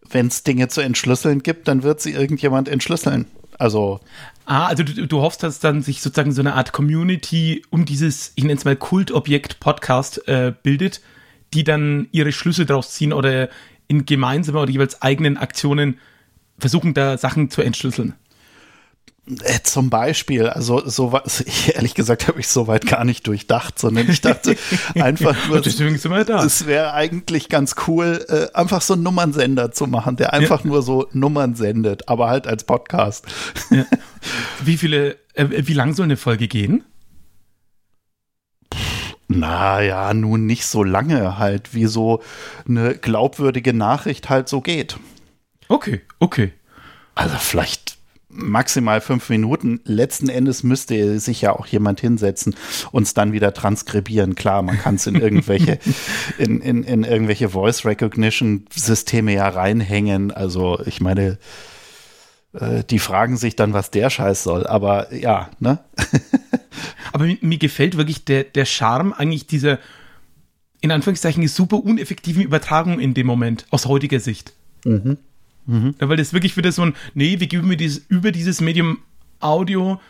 [0.08, 3.26] wenn es Dinge zu entschlüsseln gibt, dann wird sie irgendjemand entschlüsseln.
[3.58, 4.00] Also,
[4.48, 8.32] Ah, also du, du hoffst, dass dann sich sozusagen so eine Art Community um dieses,
[8.36, 11.00] ich nenne es mal Kultobjekt-Podcast äh, bildet,
[11.52, 13.48] die dann ihre Schlüsse daraus ziehen oder
[13.88, 15.98] in gemeinsamer oder jeweils eigenen Aktionen
[16.58, 18.14] versuchen, da Sachen zu entschlüsseln.
[19.28, 21.40] Äh, zum Beispiel, also so was,
[21.74, 24.56] ehrlich gesagt habe ich soweit gar nicht durchdacht, sondern ich dachte
[24.94, 26.44] einfach nur, Und deswegen sind wir da.
[26.44, 30.80] es wäre eigentlich ganz cool, äh, einfach so einen Nummernsender zu machen, der einfach nur
[30.82, 33.26] so Nummern sendet, aber halt als Podcast.
[34.64, 36.84] Wie viele, äh, wie lang soll eine Folge gehen?
[39.28, 42.22] Naja, nun nicht so lange halt, wie so
[42.68, 44.98] eine glaubwürdige Nachricht halt so geht.
[45.68, 46.52] Okay, okay.
[47.14, 47.95] Also vielleicht
[48.36, 49.80] maximal fünf Minuten.
[49.84, 52.54] Letzten Endes müsste sich ja auch jemand hinsetzen
[52.92, 54.34] und es dann wieder transkribieren.
[54.34, 55.78] Klar, man kann es in irgendwelche,
[56.38, 60.30] in, in, in irgendwelche Voice Recognition Systeme ja reinhängen.
[60.30, 61.38] Also ich meine,
[62.52, 64.66] äh, die fragen sich dann, was der Scheiß soll.
[64.66, 65.78] Aber ja, ne?
[67.12, 69.78] Aber mir, mir gefällt wirklich der, der Charme eigentlich dieser,
[70.80, 74.52] in Anführungszeichen, super uneffektiven Übertragung in dem Moment, aus heutiger Sicht.
[74.84, 75.18] Mhm.
[75.66, 75.94] Mhm.
[75.98, 78.98] Weil das wirklich wieder so ein, nee, wir geben mir dieses, über dieses Medium
[79.40, 80.00] Audio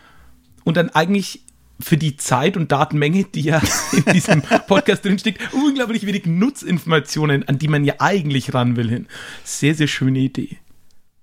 [0.64, 1.40] und dann eigentlich
[1.78, 3.60] für die Zeit und Datenmenge, die ja
[3.92, 9.06] in diesem Podcast drinsteckt, unglaublich wenig Nutzinformationen, an die man ja eigentlich ran will hin.
[9.44, 10.58] Sehr, sehr schöne Idee.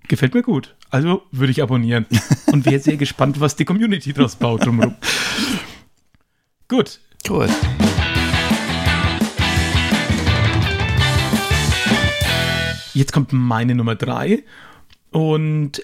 [0.06, 0.74] Gefällt mir gut.
[0.90, 2.06] Also würde ich abonnieren.
[2.46, 4.94] Und wäre sehr gespannt, was die Community daraus baut drumherum.
[6.68, 7.00] gut.
[7.26, 7.50] Gut.
[12.94, 14.44] Jetzt kommt meine Nummer drei.
[15.10, 15.82] Und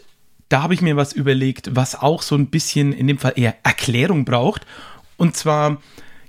[0.49, 3.57] da habe ich mir was überlegt, was auch so ein bisschen in dem Fall eher
[3.63, 4.67] Erklärung braucht.
[5.17, 5.81] Und zwar,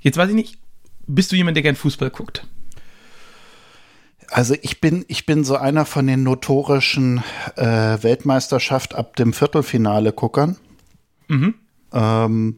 [0.01, 0.57] jetzt weiß ich nicht,
[1.07, 2.45] bist du jemand, der gern Fußball guckt?
[4.29, 7.23] Also ich bin, ich bin so einer von den notorischen
[7.55, 7.65] äh,
[8.01, 10.57] Weltmeisterschaft ab dem Viertelfinale Guckern.
[11.27, 11.55] Mhm.
[11.91, 12.57] Ähm,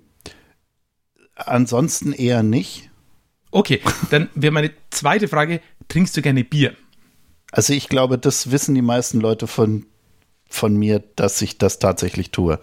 [1.35, 2.91] ansonsten eher nicht.
[3.49, 3.81] Okay,
[4.11, 6.75] dann wäre meine zweite Frage: Trinkst du gerne Bier?
[7.53, 9.85] Also ich glaube, das wissen die meisten Leute von,
[10.49, 12.59] von mir, dass ich das tatsächlich tue.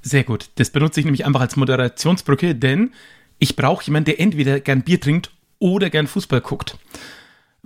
[0.00, 0.48] Sehr gut.
[0.54, 2.94] Das benutze ich nämlich einfach als Moderationsbrücke, denn
[3.38, 6.78] ich brauche jemanden, der entweder gern Bier trinkt oder gern Fußball guckt.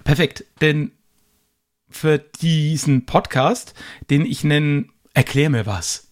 [0.03, 0.91] Perfekt, denn
[1.89, 3.75] für diesen Podcast,
[4.11, 6.09] den ich nenne Erklär mir was,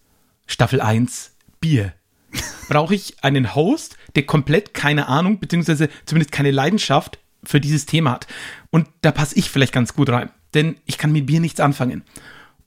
[0.47, 1.93] Staffel 1, Bier,
[2.69, 8.11] brauche ich einen Host, der komplett keine Ahnung, beziehungsweise zumindest keine Leidenschaft für dieses Thema
[8.11, 8.27] hat.
[8.69, 12.03] Und da passe ich vielleicht ganz gut rein, denn ich kann mit Bier nichts anfangen.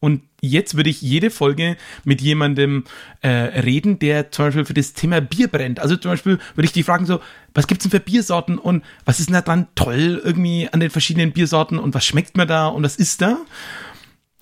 [0.04, 2.84] Und jetzt würde ich jede Folge mit jemandem
[3.22, 5.80] äh, reden, der zum Beispiel für das Thema Bier brennt.
[5.80, 7.20] Also zum Beispiel würde ich die fragen so,
[7.54, 10.80] was gibt es denn für Biersorten und was ist denn da dran toll irgendwie an
[10.80, 13.38] den verschiedenen Biersorten und was schmeckt mir da und was ist da?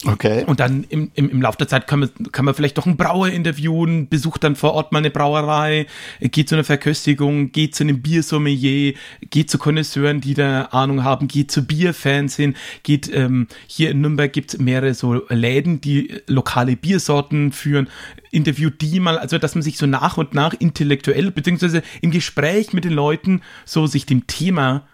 [0.04, 0.44] Okay.
[0.46, 2.96] Und dann im, im, im Laufe der Zeit kann man, kann man vielleicht doch einen
[2.96, 5.86] Brauer interviewen, besucht dann vor Ort mal eine Brauerei,
[6.20, 8.94] geht zu einer Verköstigung, geht zu einem Biersommelier,
[9.30, 14.00] geht zu Konnoisseuren, die da Ahnung haben, geht zu Bierfans hin, geht ähm, hier in
[14.00, 17.88] Nürnberg gibt es mehrere so Läden, die lokale Biersorten führen,
[18.30, 22.72] interviewt die mal, also dass man sich so nach und nach intellektuell beziehungsweise im Gespräch
[22.72, 24.86] mit den Leuten so sich dem Thema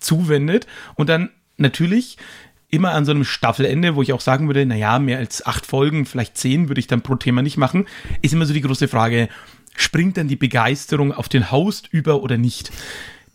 [0.00, 2.16] zuwendet und dann natürlich
[2.70, 6.04] immer an so einem Staffelende, wo ich auch sagen würde, naja, mehr als acht Folgen,
[6.04, 7.86] vielleicht zehn würde ich dann pro Thema nicht machen,
[8.22, 9.28] ist immer so die große Frage,
[9.76, 12.70] springt dann die Begeisterung auf den Host über oder nicht?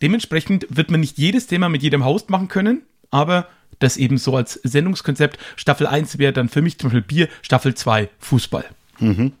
[0.02, 4.36] Dementsprechend wird man nicht jedes Thema mit jedem Host machen können, aber das eben so
[4.36, 5.38] als Sendungskonzept.
[5.56, 8.64] Staffel 1 wäre dann für mich zum Beispiel Bier, Staffel 2 Fußball.
[8.98, 9.32] Mhm.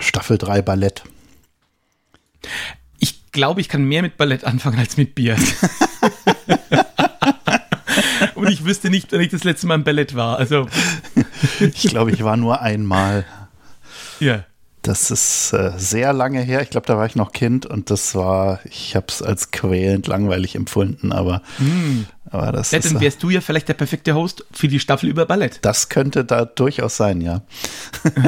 [0.00, 1.02] Staffel 3 Ballett.
[2.98, 5.36] Ich glaube, ich kann mehr mit Ballett anfangen als mit Bier.
[8.68, 10.38] Wüsste nicht, wenn ich das letzte Mal im Ballett war.
[10.38, 10.68] Also.
[11.60, 13.24] ich glaube, ich war nur einmal.
[14.20, 14.44] Ja.
[14.82, 16.62] Das ist äh, sehr lange her.
[16.62, 20.06] Ich glaube, da war ich noch Kind und das war, ich habe es als quälend
[20.06, 22.04] langweilig empfunden, aber, mm.
[22.30, 22.92] aber das ja, ist.
[22.92, 25.58] Dann wärst du ja vielleicht der perfekte Host für die Staffel über Ballett.
[25.62, 27.42] Das könnte da durchaus sein, ja.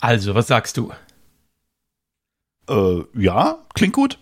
[0.00, 0.90] also, was sagst du?
[2.68, 4.18] Äh, ja, klingt gut.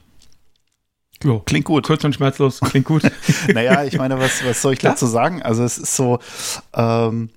[1.25, 1.87] Jo, klingt gut.
[1.87, 3.03] Kurz und schmerzlos, klingt gut.
[3.53, 4.95] naja, ich meine, was, was soll ich Klar?
[4.95, 5.43] dazu sagen?
[5.43, 6.19] Also es ist so,
[6.75, 7.31] ähm,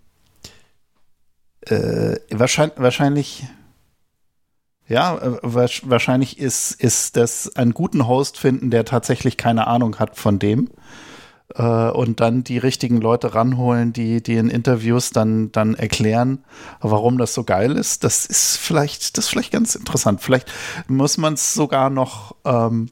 [1.62, 3.44] äh, wahrscheinlich, wahrscheinlich,
[4.88, 10.18] ja, äh, wahrscheinlich ist, ist das einen guten Host finden, der tatsächlich keine Ahnung hat
[10.18, 10.70] von dem.
[11.54, 16.44] Äh, und dann die richtigen Leute ranholen, die, die in Interviews dann, dann erklären,
[16.82, 18.04] warum das so geil ist.
[18.04, 20.22] Das ist vielleicht, das ist vielleicht ganz interessant.
[20.22, 20.52] Vielleicht
[20.88, 22.90] muss man es sogar noch ähm,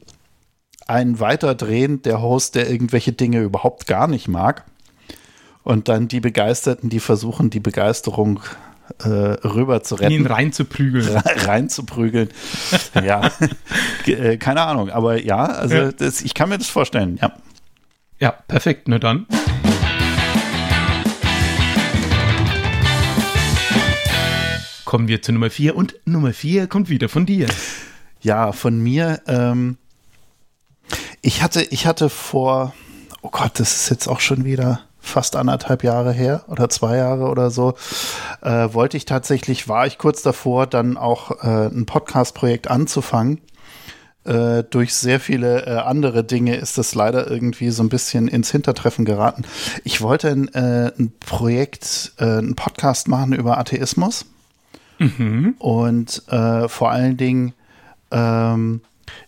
[0.87, 4.65] einen weiterdrehen, der Host, der irgendwelche Dinge überhaupt gar nicht mag.
[5.63, 8.41] Und dann die Begeisterten, die versuchen, die Begeisterung
[8.99, 10.13] äh, rüber zu retten.
[10.13, 11.07] ihn reinzuprügeln.
[11.25, 12.29] reinzuprügeln.
[13.01, 13.31] ja,
[14.05, 14.89] äh, keine Ahnung.
[14.89, 15.91] Aber ja, also ja.
[15.91, 17.33] Das, ich kann mir das vorstellen, ja.
[18.19, 18.87] Ja, perfekt.
[18.87, 19.25] Na dann.
[24.85, 27.47] Kommen wir zu Nummer 4 und Nummer 4 kommt wieder von dir.
[28.21, 29.21] Ja, von mir.
[29.27, 29.77] Ähm,
[31.23, 32.73] ich hatte, ich hatte vor,
[33.21, 37.29] oh Gott, das ist jetzt auch schon wieder fast anderthalb Jahre her oder zwei Jahre
[37.29, 37.73] oder so,
[38.41, 43.41] äh, wollte ich tatsächlich, war ich kurz davor, dann auch äh, ein Podcast-Projekt anzufangen,
[44.25, 48.51] äh, durch sehr viele äh, andere Dinge ist das leider irgendwie so ein bisschen ins
[48.51, 49.43] Hintertreffen geraten.
[49.83, 54.25] Ich wollte ein, äh, ein Projekt, äh, einen Podcast machen über Atheismus
[54.99, 55.55] mhm.
[55.59, 57.53] und äh, vor allen Dingen
[58.11, 58.81] ähm,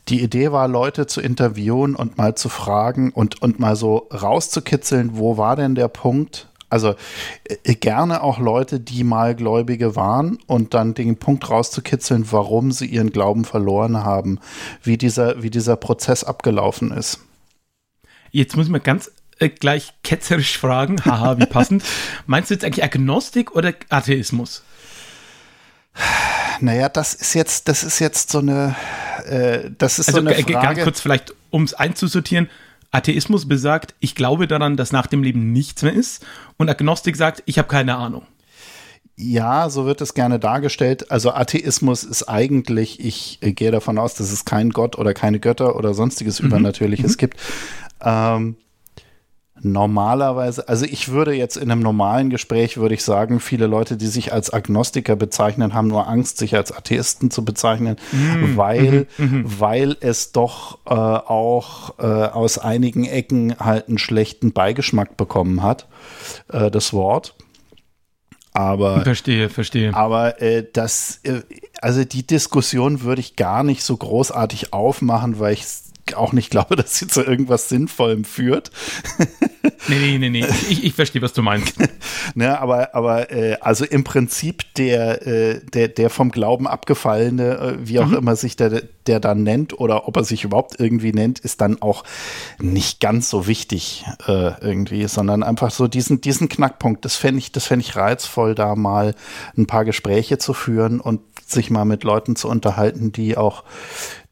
[0.07, 5.17] die Idee war, Leute zu interviewen und mal zu fragen und, und mal so rauszukitzeln,
[5.17, 6.95] wo war denn der Punkt, also
[7.45, 12.85] äh, gerne auch Leute, die mal Gläubige waren und dann den Punkt rauszukitzeln, warum sie
[12.85, 14.39] ihren Glauben verloren haben,
[14.83, 17.19] wie dieser, wie dieser Prozess abgelaufen ist.
[18.31, 21.83] Jetzt muss man ganz äh, gleich ketzerisch fragen, haha, wie passend.
[22.25, 24.63] Meinst du jetzt eigentlich Agnostik oder Atheismus?
[26.61, 28.75] Naja, das ist jetzt, das ist jetzt so eine,
[29.25, 30.53] äh, das ist also so eine Frage.
[30.53, 32.49] Ganz kurz vielleicht, um es einzusortieren,
[32.91, 36.25] Atheismus besagt, ich glaube daran, dass nach dem Leben nichts mehr ist.
[36.57, 38.23] Und Agnostik sagt, ich habe keine Ahnung.
[39.17, 41.09] Ja, so wird es gerne dargestellt.
[41.11, 45.39] Also Atheismus ist eigentlich, ich äh, gehe davon aus, dass es keinen Gott oder keine
[45.39, 46.47] Götter oder sonstiges mhm.
[46.47, 47.17] Übernatürliches mhm.
[47.17, 47.39] gibt.
[48.01, 48.57] Ähm,
[49.61, 54.07] normalerweise, also ich würde jetzt in einem normalen Gespräch, würde ich sagen, viele Leute, die
[54.07, 59.23] sich als Agnostiker bezeichnen, haben nur Angst, sich als Atheisten zu bezeichnen, mm, weil, mm,
[59.23, 59.43] mm.
[59.59, 65.87] weil es doch äh, auch äh, aus einigen Ecken halt einen schlechten Beigeschmack bekommen hat,
[66.51, 67.35] äh, das Wort.
[68.55, 69.93] Aber verstehe, verstehe.
[69.93, 71.41] Aber äh, das, äh,
[71.81, 75.65] also die Diskussion würde ich gar nicht so großartig aufmachen, weil ich
[76.13, 78.71] auch nicht glaube, dass sie zu irgendwas Sinnvollem führt.
[79.87, 80.45] nee, nee, nee, nee.
[80.69, 81.75] Ich, ich verstehe, was du meinst.
[82.35, 87.87] ne, aber aber äh, also im Prinzip der, äh, der, der vom Glauben abgefallene, äh,
[87.87, 88.17] wie auch mhm.
[88.17, 91.81] immer sich der, der dann nennt oder ob er sich überhaupt irgendwie nennt, ist dann
[91.81, 92.03] auch
[92.59, 97.51] nicht ganz so wichtig äh, irgendwie, sondern einfach so diesen, diesen Knackpunkt, das fände ich,
[97.51, 99.15] das fände ich reizvoll, da mal
[99.57, 103.63] ein paar Gespräche zu führen und sich mal mit Leuten zu unterhalten, die auch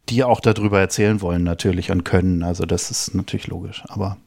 [0.09, 2.43] die auch darüber erzählen wollen natürlich und können.
[2.43, 4.17] Also das ist natürlich logisch, aber.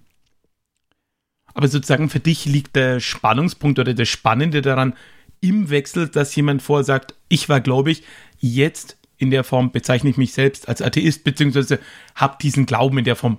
[1.54, 4.94] Aber sozusagen für dich liegt der Spannungspunkt oder das Spannende daran
[5.40, 8.02] im Wechsel, dass jemand vorher sagt, ich war gläubig,
[8.38, 11.78] jetzt in der Form bezeichne ich mich selbst als Atheist, beziehungsweise
[12.14, 13.38] habe diesen Glauben in der Form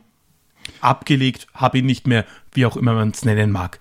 [0.82, 3.80] abgelegt, habe ihn nicht mehr, wie auch immer man es nennen mag.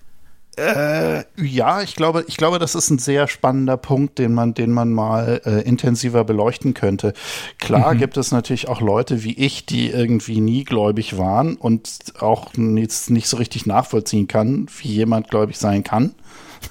[0.57, 4.71] Äh, ja, ich glaube, ich glaube, das ist ein sehr spannender Punkt, den man, den
[4.71, 7.13] man mal äh, intensiver beleuchten könnte.
[7.59, 7.99] Klar mhm.
[7.99, 13.11] gibt es natürlich auch Leute wie ich, die irgendwie nie gläubig waren und auch jetzt
[13.11, 16.15] nicht so richtig nachvollziehen kann, wie jemand gläubig sein kann.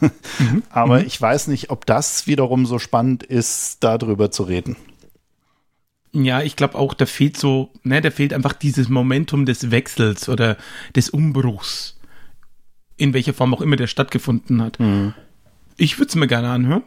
[0.01, 0.65] mhm.
[0.71, 1.07] Aber mhm.
[1.07, 4.77] ich weiß nicht, ob das wiederum so spannend ist, darüber zu reden.
[6.13, 10.29] Ja, ich glaube auch, da fehlt so, ne, da fehlt einfach dieses Momentum des Wechsels
[10.29, 10.57] oder
[10.97, 11.96] des Umbruchs
[12.97, 14.81] in welcher Form auch immer der stattgefunden hat.
[14.81, 15.15] Mhm.
[15.77, 16.83] Ich würde es mir gerne anhören.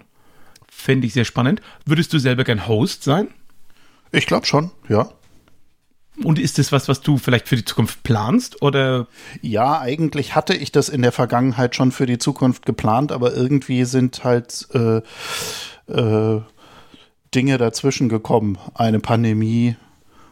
[0.67, 1.61] Fände ich sehr spannend.
[1.85, 3.27] Würdest du selber gern Host sein?
[4.11, 5.09] Ich glaube schon, ja.
[6.23, 9.07] Und ist das was, was du vielleicht für die Zukunft planst oder?
[9.41, 13.85] Ja, eigentlich hatte ich das in der Vergangenheit schon für die Zukunft geplant, aber irgendwie
[13.85, 15.01] sind halt äh,
[15.91, 16.41] äh,
[17.33, 18.57] Dinge dazwischen gekommen.
[18.73, 19.77] Eine Pandemie,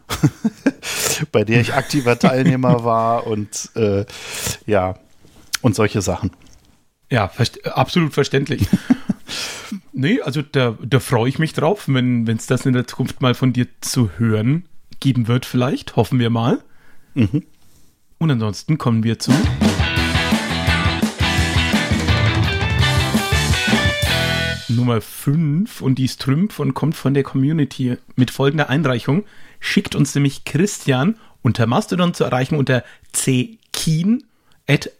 [1.31, 4.05] bei der ich aktiver Teilnehmer war und äh,
[4.65, 4.95] ja,
[5.61, 6.31] und solche Sachen.
[7.09, 7.31] Ja,
[7.73, 8.67] absolut verständlich.
[9.93, 13.33] nee, also da, da freue ich mich drauf, wenn es das in der Zukunft mal
[13.33, 14.65] von dir zu hören
[14.99, 15.95] geben wird, vielleicht.
[15.95, 16.63] Hoffen wir mal.
[17.13, 17.43] Mhm.
[18.19, 19.31] Und ansonsten kommen wir zu.
[24.69, 29.25] Nummer 5 und die ist Trümpf und kommt von der Community mit folgender Einreichung.
[29.59, 34.23] Schickt uns nämlich Christian unter Mastodon zu erreichen unter ckeen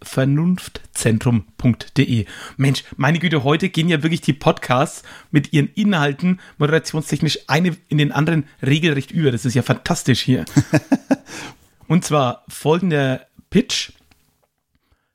[0.02, 2.26] vernunftzentrum.de.
[2.56, 7.98] Mensch, meine Güte, heute gehen ja wirklich die Podcasts mit ihren Inhalten moderationstechnisch eine in
[7.98, 9.32] den anderen regelrecht über.
[9.32, 10.46] Das ist ja fantastisch hier.
[11.88, 13.92] Und zwar folgender Pitch.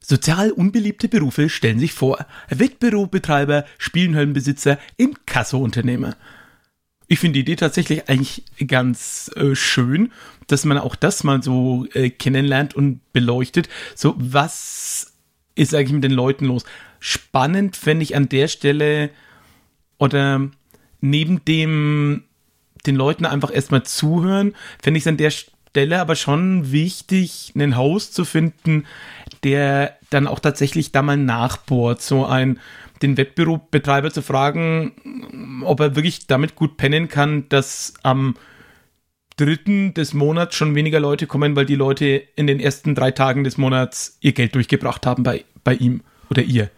[0.01, 2.27] Sozial unbeliebte Berufe stellen sich vor.
[2.49, 6.17] Wettbürobetreiber, Spielenhöllenbesitzer, Inkasso-Unternehmer
[7.13, 10.13] ich finde die Idee tatsächlich eigentlich ganz äh, schön,
[10.47, 13.69] dass man auch das mal so äh, kennenlernt und beleuchtet.
[13.95, 15.13] So, was
[15.55, 16.65] ist eigentlich mit den Leuten los?
[17.01, 19.11] Spannend fände ich an der Stelle
[19.99, 20.49] oder
[21.03, 22.25] neben dem
[22.87, 27.77] den Leuten einfach erstmal zuhören, fände ich es an der Stelle aber schon wichtig, einen
[27.77, 28.87] Host zu finden,
[29.45, 32.01] der dann auch tatsächlich da mal nachbohrt.
[32.01, 32.59] So ein
[33.03, 38.35] den Wettbürobetreiber zu fragen, ob er wirklich damit gut pennen kann, dass am
[39.37, 43.45] dritten des Monats schon weniger Leute kommen, weil die Leute in den ersten drei Tagen
[43.45, 46.71] des Monats ihr Geld durchgebracht haben bei, bei ihm oder ihr.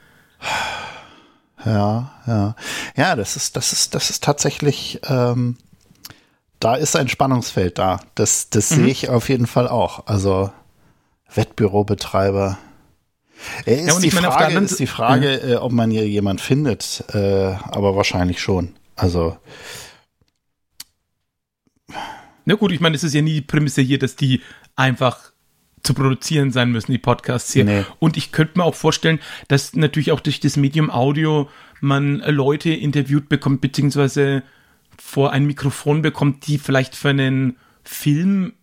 [1.65, 2.57] Ja, ja.
[2.97, 5.57] Ja, das ist, das ist, das ist tatsächlich, ähm,
[6.61, 8.01] da ist ein Spannungsfeld da.
[8.15, 8.75] Das, das mhm.
[8.77, 10.07] sehe ich auf jeden Fall auch.
[10.07, 10.53] Also
[11.35, 12.59] Wettbürobetreiber.
[13.67, 15.55] Äh, ist, ja, die meine, Frage, ist die Frage, ja.
[15.55, 18.75] äh, ob man hier jemand findet, äh, aber wahrscheinlich schon.
[18.97, 19.37] Also.
[22.45, 24.41] Na gut, ich meine, es ist ja nie die Prämisse hier, dass die
[24.77, 25.33] einfach
[25.83, 27.65] zu produzieren sein müssen, die Podcasts hier.
[27.65, 27.85] Nee.
[27.99, 31.49] Und ich könnte mir auch vorstellen, dass natürlich auch durch das Medium Audio
[31.81, 34.43] man Leute interviewt bekommt, beziehungsweise
[34.99, 38.55] vor ein Mikrofon bekommt, die vielleicht für einen Film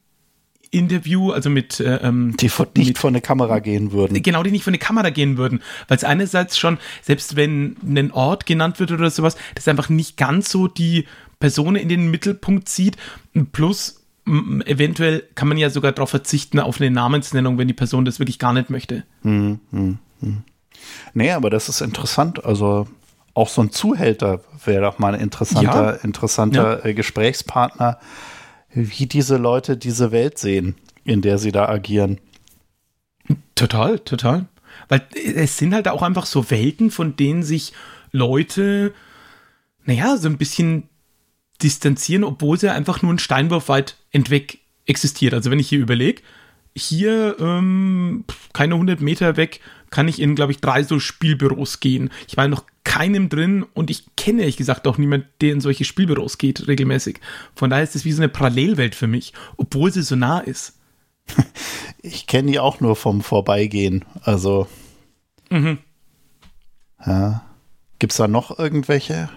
[0.72, 4.22] Interview, also mit äh, ähm, die von, nicht mit, vor eine Kamera gehen würden.
[4.24, 8.12] Genau, die nicht vor eine Kamera gehen würden, weil es einerseits schon, selbst wenn ein
[8.12, 11.06] Ort genannt wird oder sowas, das einfach nicht ganz so die
[11.40, 12.96] Person in den Mittelpunkt zieht.
[13.52, 14.02] Plus
[14.66, 18.40] eventuell kann man ja sogar darauf verzichten auf eine Namensnennung, wenn die Person das wirklich
[18.40, 19.04] gar nicht möchte.
[19.24, 20.44] Hm, hm, hm.
[21.14, 22.46] Nee, aber das ist interessant.
[22.46, 22.88] Also
[23.34, 26.04] auch so ein Zuhälter wäre doch mal ein interessanter, ja.
[26.04, 26.86] interessanter ja.
[26.86, 28.00] Äh, Gesprächspartner,
[28.74, 32.20] wie diese Leute diese Welt sehen, in der sie da agieren.
[33.56, 34.48] Total, total.
[34.88, 37.74] Weil es sind halt auch einfach so Welten, von denen sich
[38.12, 38.94] Leute,
[39.86, 40.90] naja, so ein bisschen
[41.62, 45.34] distanzieren, obwohl sie einfach nur einen Steinwurf weit entweg existiert.
[45.34, 46.22] Also wenn ich hier überlege,
[46.76, 49.60] hier ähm, keine 100 Meter weg
[49.90, 52.10] kann ich in, glaube ich, drei so Spielbüros gehen.
[52.28, 55.86] Ich war noch keinem drin und ich kenne ehrlich gesagt auch niemanden, der in solche
[55.86, 57.20] Spielbüros geht regelmäßig.
[57.56, 60.78] Von daher ist es wie so eine Parallelwelt für mich, obwohl sie so nah ist.
[62.04, 64.06] Ich kenne die auch nur vom Vorbeigehen.
[64.24, 64.68] Also.
[65.52, 65.78] Mhm.
[67.06, 67.46] Ja.
[68.00, 69.30] Gibt es da noch irgendwelche?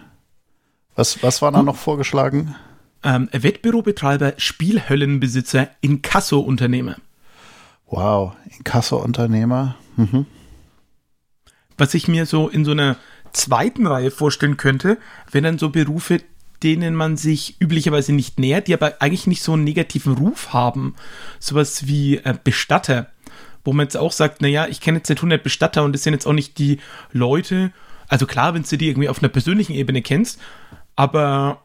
[0.94, 2.54] Was, was war da noch vorgeschlagen?
[3.02, 6.96] Ähm, Wettbürobetreiber, Spielhöllenbesitzer, Inkasso-Unternehmer.
[7.86, 9.76] Wow, Inkasso-Unternehmer.
[9.96, 10.24] Mhm.
[11.76, 12.96] Was ich mir so in so einer
[13.34, 14.98] zweiten Reihe vorstellen könnte,
[15.30, 16.22] wenn dann so Berufe,
[16.62, 20.94] denen man sich üblicherweise nicht nähert, die aber eigentlich nicht so einen negativen Ruf haben.
[21.38, 23.10] Sowas wie äh, Bestatter,
[23.64, 26.14] wo man jetzt auch sagt, naja, ich kenne jetzt nicht 100 Bestatter und das sind
[26.14, 26.78] jetzt auch nicht die
[27.12, 27.72] Leute,
[28.08, 30.40] also klar, wenn du die irgendwie auf einer persönlichen Ebene kennst,
[30.96, 31.64] aber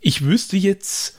[0.00, 1.18] ich wüsste jetzt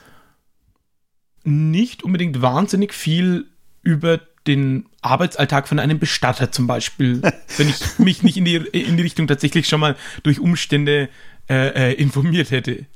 [1.44, 3.46] nicht unbedingt wahnsinnig viel
[3.82, 7.22] über den Arbeitsalltag von einem Bestatter zum Beispiel,
[7.56, 11.08] wenn ich mich nicht in die, in die Richtung tatsächlich schon mal durch Umstände
[11.48, 12.86] äh, äh, informiert hätte.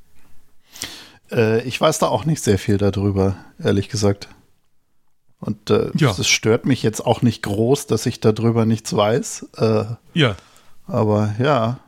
[1.31, 4.29] Äh, ich weiß da auch nicht sehr viel darüber, ehrlich gesagt.
[5.39, 6.11] Und äh, ja.
[6.11, 9.49] es stört mich jetzt auch nicht groß, dass ich darüber nichts weiß.
[9.59, 9.85] Äh,
[10.15, 10.37] ja.
[10.87, 11.81] Aber ja,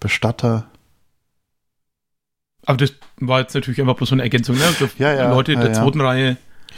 [0.00, 0.66] Bestatter
[2.64, 4.64] aber das war jetzt natürlich einfach bloß so eine Ergänzung, ne?
[4.64, 6.36] Also ja, ja, Leute in der zweiten Reihe,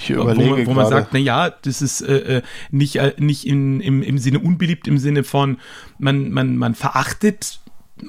[0.09, 3.81] wo man, wo man sagt, na ja, das ist äh, äh, nicht, äh, nicht in,
[3.81, 5.59] im, im Sinne unbeliebt, im Sinne von,
[5.99, 7.61] man, man, man verachtet,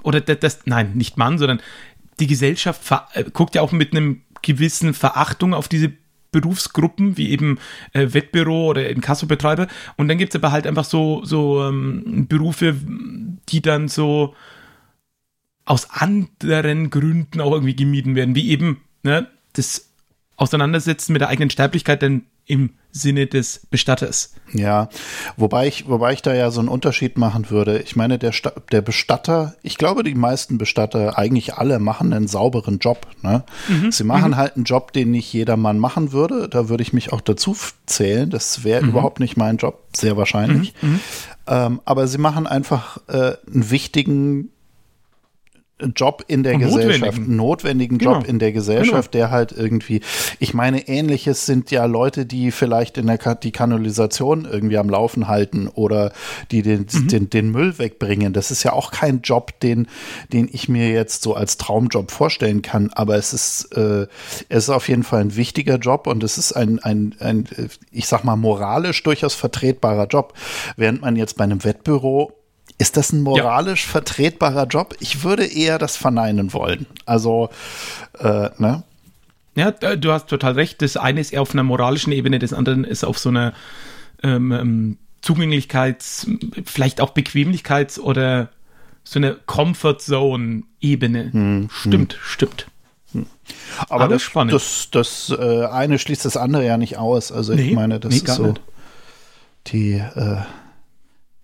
[0.04, 1.62] oder das, das nein, nicht man, sondern
[2.20, 2.82] die Gesellschaft
[3.14, 5.92] äh, guckt ja auch mit einem gewissen Verachtung auf diese
[6.32, 7.60] Berufsgruppen, wie eben
[7.94, 9.68] äh, Wettbüro oder Inkassobetreiber.
[9.96, 12.76] Und dann gibt es aber halt einfach so, so ähm, Berufe,
[13.50, 14.36] die dann so,
[15.66, 19.92] aus anderen Gründen auch irgendwie gemieden werden, wie eben ne, das
[20.38, 24.34] Auseinandersetzen mit der eigenen Sterblichkeit denn im Sinne des Bestatters.
[24.54, 24.90] Ja,
[25.36, 27.80] wobei ich, wobei ich da ja so einen Unterschied machen würde.
[27.80, 32.28] Ich meine, der, Sta der Bestatter, ich glaube, die meisten Bestatter, eigentlich alle, machen einen
[32.28, 33.08] sauberen Job.
[33.22, 33.44] Ne?
[33.68, 33.92] Mhm.
[33.92, 34.38] Sie machen mhm.
[34.38, 36.48] halt einen Job, den nicht jedermann machen würde.
[36.48, 38.30] Da würde ich mich auch dazu zählen.
[38.30, 38.90] Das wäre mhm.
[38.90, 40.74] überhaupt nicht mein Job, sehr wahrscheinlich.
[40.82, 40.90] Mhm.
[40.90, 41.00] Mhm.
[41.48, 44.52] Ähm, aber sie machen einfach äh, einen wichtigen
[45.94, 48.30] Job in der Gesellschaft, notwendigen, notwendigen Job genau.
[48.30, 49.26] in der Gesellschaft, genau.
[49.26, 50.00] der halt irgendwie,
[50.40, 54.90] ich meine, ähnliches sind ja Leute, die vielleicht in der Ka die Kanalisation irgendwie am
[54.90, 56.14] Laufen halten oder
[56.52, 57.08] die den, mhm.
[57.10, 58.32] den, den Müll wegbringen.
[58.32, 59.88] Das ist ja auch kein Job, den,
[60.32, 64.08] den ich mir jetzt so als Traumjob vorstellen kann, aber es ist, äh,
[64.48, 67.50] es ist auf jeden Fall ein wichtiger Job und es ist ein, ein, ein,
[67.92, 70.36] ich sag mal, moralisch durchaus vertretbarer Job.
[70.78, 72.32] Während man jetzt bei einem Wettbüro
[72.78, 73.92] ist das ein moralisch ja.
[73.92, 74.96] vertretbarer Job?
[75.00, 76.86] Ich würde eher das verneinen wollen.
[77.06, 77.50] Also,
[78.20, 78.84] äh, ne?
[79.56, 80.82] Ja, du hast total recht.
[80.82, 83.54] Das eine ist eher auf einer moralischen Ebene, das andere ist auf so einer
[84.24, 86.28] ähm, ähm Zugänglichkeits-,
[86.66, 88.50] vielleicht auch Bequemlichkeits- oder
[89.04, 91.34] so eine Comfort Zone-Ebene.
[91.34, 92.20] Hm, stimmt, hm.
[92.24, 92.68] stimmt.
[93.12, 93.26] Hm.
[93.90, 94.54] Aber Alles das, spannend.
[94.54, 97.32] das, das äh, eine schließt das andere ja nicht aus.
[97.32, 98.62] Also ich nee, meine, das nee, ist so nicht.
[99.68, 100.42] die äh,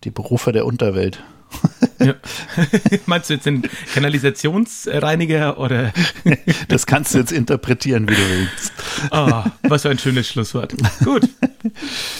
[0.03, 1.23] die Berufe der Unterwelt.
[1.99, 2.15] Ja.
[3.05, 5.91] Meinst du jetzt den Kanalisationsreiniger oder?
[6.67, 8.73] das kannst du jetzt interpretieren, wie du willst.
[9.11, 10.73] Oh, was für ein schönes Schlusswort.
[11.03, 11.27] Gut.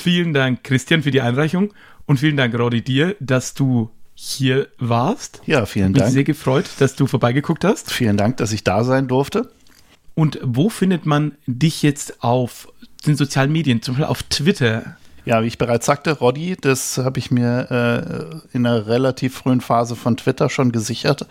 [0.04, 1.74] Vielen Dank, Christian, für die Einreichung
[2.06, 5.42] und vielen Dank, Rodi, dir, dass du hier warst.
[5.46, 5.98] Ja, vielen Dank.
[5.98, 7.92] Ich bin sehr gefreut, dass du vorbeigeguckt hast.
[7.92, 9.52] Vielen Dank, dass ich da sein durfte.
[10.14, 12.68] Und wo findet man dich jetzt auf
[13.08, 14.98] den sozialen Medien, zum Beispiel auf Twitter?
[15.26, 19.62] Ja, wie ich bereits sagte, Roddy, das habe ich mir äh, in einer relativ frühen
[19.62, 21.28] Phase von Twitter schon gesichert.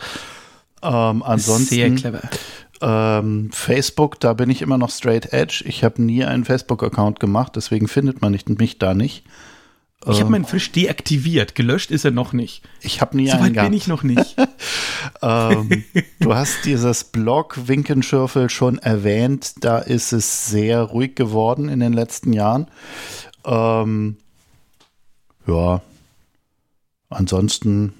[0.83, 2.21] Ähm, ansonsten, Sehr clever.
[2.83, 5.65] Ähm, Facebook, da bin ich immer noch straight edge.
[5.67, 9.25] Ich habe nie einen Facebook-Account gemacht, deswegen findet man nicht, mich da nicht.
[10.07, 11.55] Ich habe ähm, meinen frisch deaktiviert.
[11.55, 12.63] Gelöscht ist er noch nicht.
[12.81, 14.35] Ich habe nie so einen weit bin ich noch nicht.
[15.23, 15.85] ähm,
[16.21, 19.57] du hast dieses Blog Winkenschürfel schon erwähnt.
[19.61, 22.69] Da ist es sehr ruhig geworden in den letzten Jahren.
[23.45, 24.17] Ähm,
[25.47, 25.83] ja.
[27.09, 27.93] Ansonsten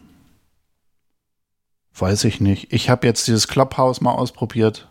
[1.95, 2.73] weiß ich nicht.
[2.73, 4.89] Ich habe jetzt dieses Clubhouse mal ausprobiert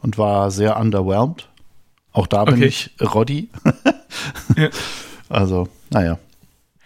[0.00, 1.48] und war sehr underwhelmed.
[2.12, 2.66] Auch da bin okay.
[2.66, 3.48] ich Roddy.
[4.56, 4.68] ja.
[5.28, 6.18] Also, naja.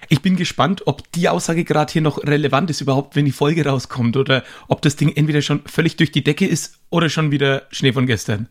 [0.09, 3.67] Ich bin gespannt, ob die Aussage gerade hier noch relevant ist, überhaupt, wenn die Folge
[3.67, 7.65] rauskommt, oder ob das Ding entweder schon völlig durch die Decke ist oder schon wieder
[7.71, 8.49] Schnee von gestern.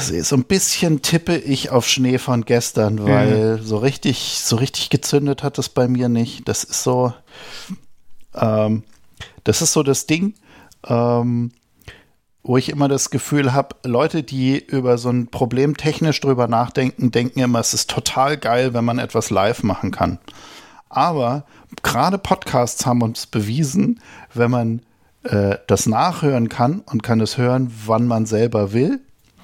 [0.00, 3.62] So ein bisschen tippe ich auf Schnee von gestern, weil mhm.
[3.64, 6.48] so richtig, so richtig gezündet hat es bei mir nicht.
[6.48, 7.12] Das ist so,
[8.34, 8.84] ähm,
[9.42, 10.34] das ist so das Ding.
[10.86, 11.50] Ähm,
[12.48, 17.10] wo ich immer das Gefühl habe, Leute, die über so ein Problem technisch drüber nachdenken,
[17.10, 20.18] denken immer, es ist total geil, wenn man etwas live machen kann.
[20.88, 21.44] Aber
[21.82, 24.00] gerade Podcasts haben uns bewiesen,
[24.32, 24.82] wenn man
[25.24, 29.00] äh, das nachhören kann und kann es hören, wann man selber will,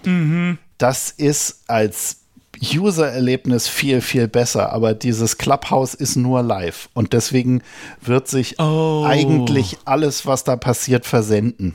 [0.06, 0.58] mhm.
[0.78, 2.18] das ist als
[2.62, 4.72] User-Erlebnis viel, viel besser.
[4.72, 7.62] Aber dieses Clubhouse ist nur live und deswegen
[8.00, 9.04] wird sich oh.
[9.06, 11.74] eigentlich alles, was da passiert, versenden.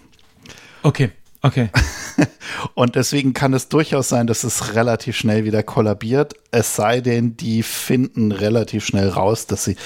[0.83, 1.11] Okay.
[1.41, 1.69] Okay.
[2.73, 6.33] Und deswegen kann es durchaus sein, dass es relativ schnell wieder kollabiert.
[6.51, 9.77] Es sei denn, die finden relativ schnell raus, dass sie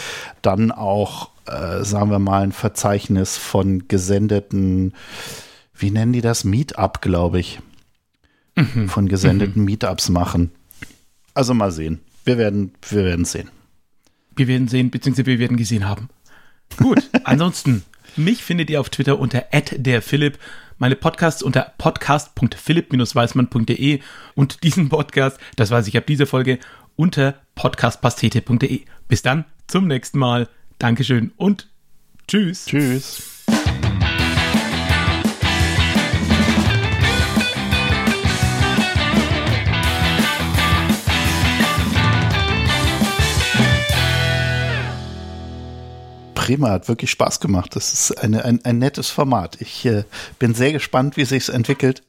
[0.41, 4.93] dann auch, äh, sagen wir mal, ein Verzeichnis von gesendeten,
[5.75, 6.43] wie nennen die das?
[6.43, 7.59] Meetup, glaube ich.
[8.55, 8.89] Mhm.
[8.89, 9.65] Von gesendeten mhm.
[9.65, 10.51] Meetups machen.
[11.33, 12.01] Also mal sehen.
[12.25, 13.49] Wir werden, wir werden sehen.
[14.35, 16.09] Wir werden sehen, beziehungsweise wir werden gesehen haben.
[16.77, 17.83] Gut, ansonsten,
[18.15, 20.37] mich findet ihr auf Twitter unter @derphilipp
[20.77, 23.99] meine Podcasts unter podcast.philipp-weismann.de
[24.35, 26.59] und diesen Podcast, das weiß ich ab dieser Folge,
[26.95, 28.81] unter podcastpastete.de.
[29.07, 30.49] Bis dann, zum nächsten Mal.
[30.79, 31.69] Dankeschön und
[32.27, 32.65] tschüss.
[32.65, 33.45] Tschüss.
[46.43, 47.73] Prima, hat wirklich Spaß gemacht.
[47.73, 49.61] Das ist eine, ein, ein nettes Format.
[49.61, 50.03] Ich äh,
[50.39, 52.01] bin sehr gespannt, wie sich entwickelt.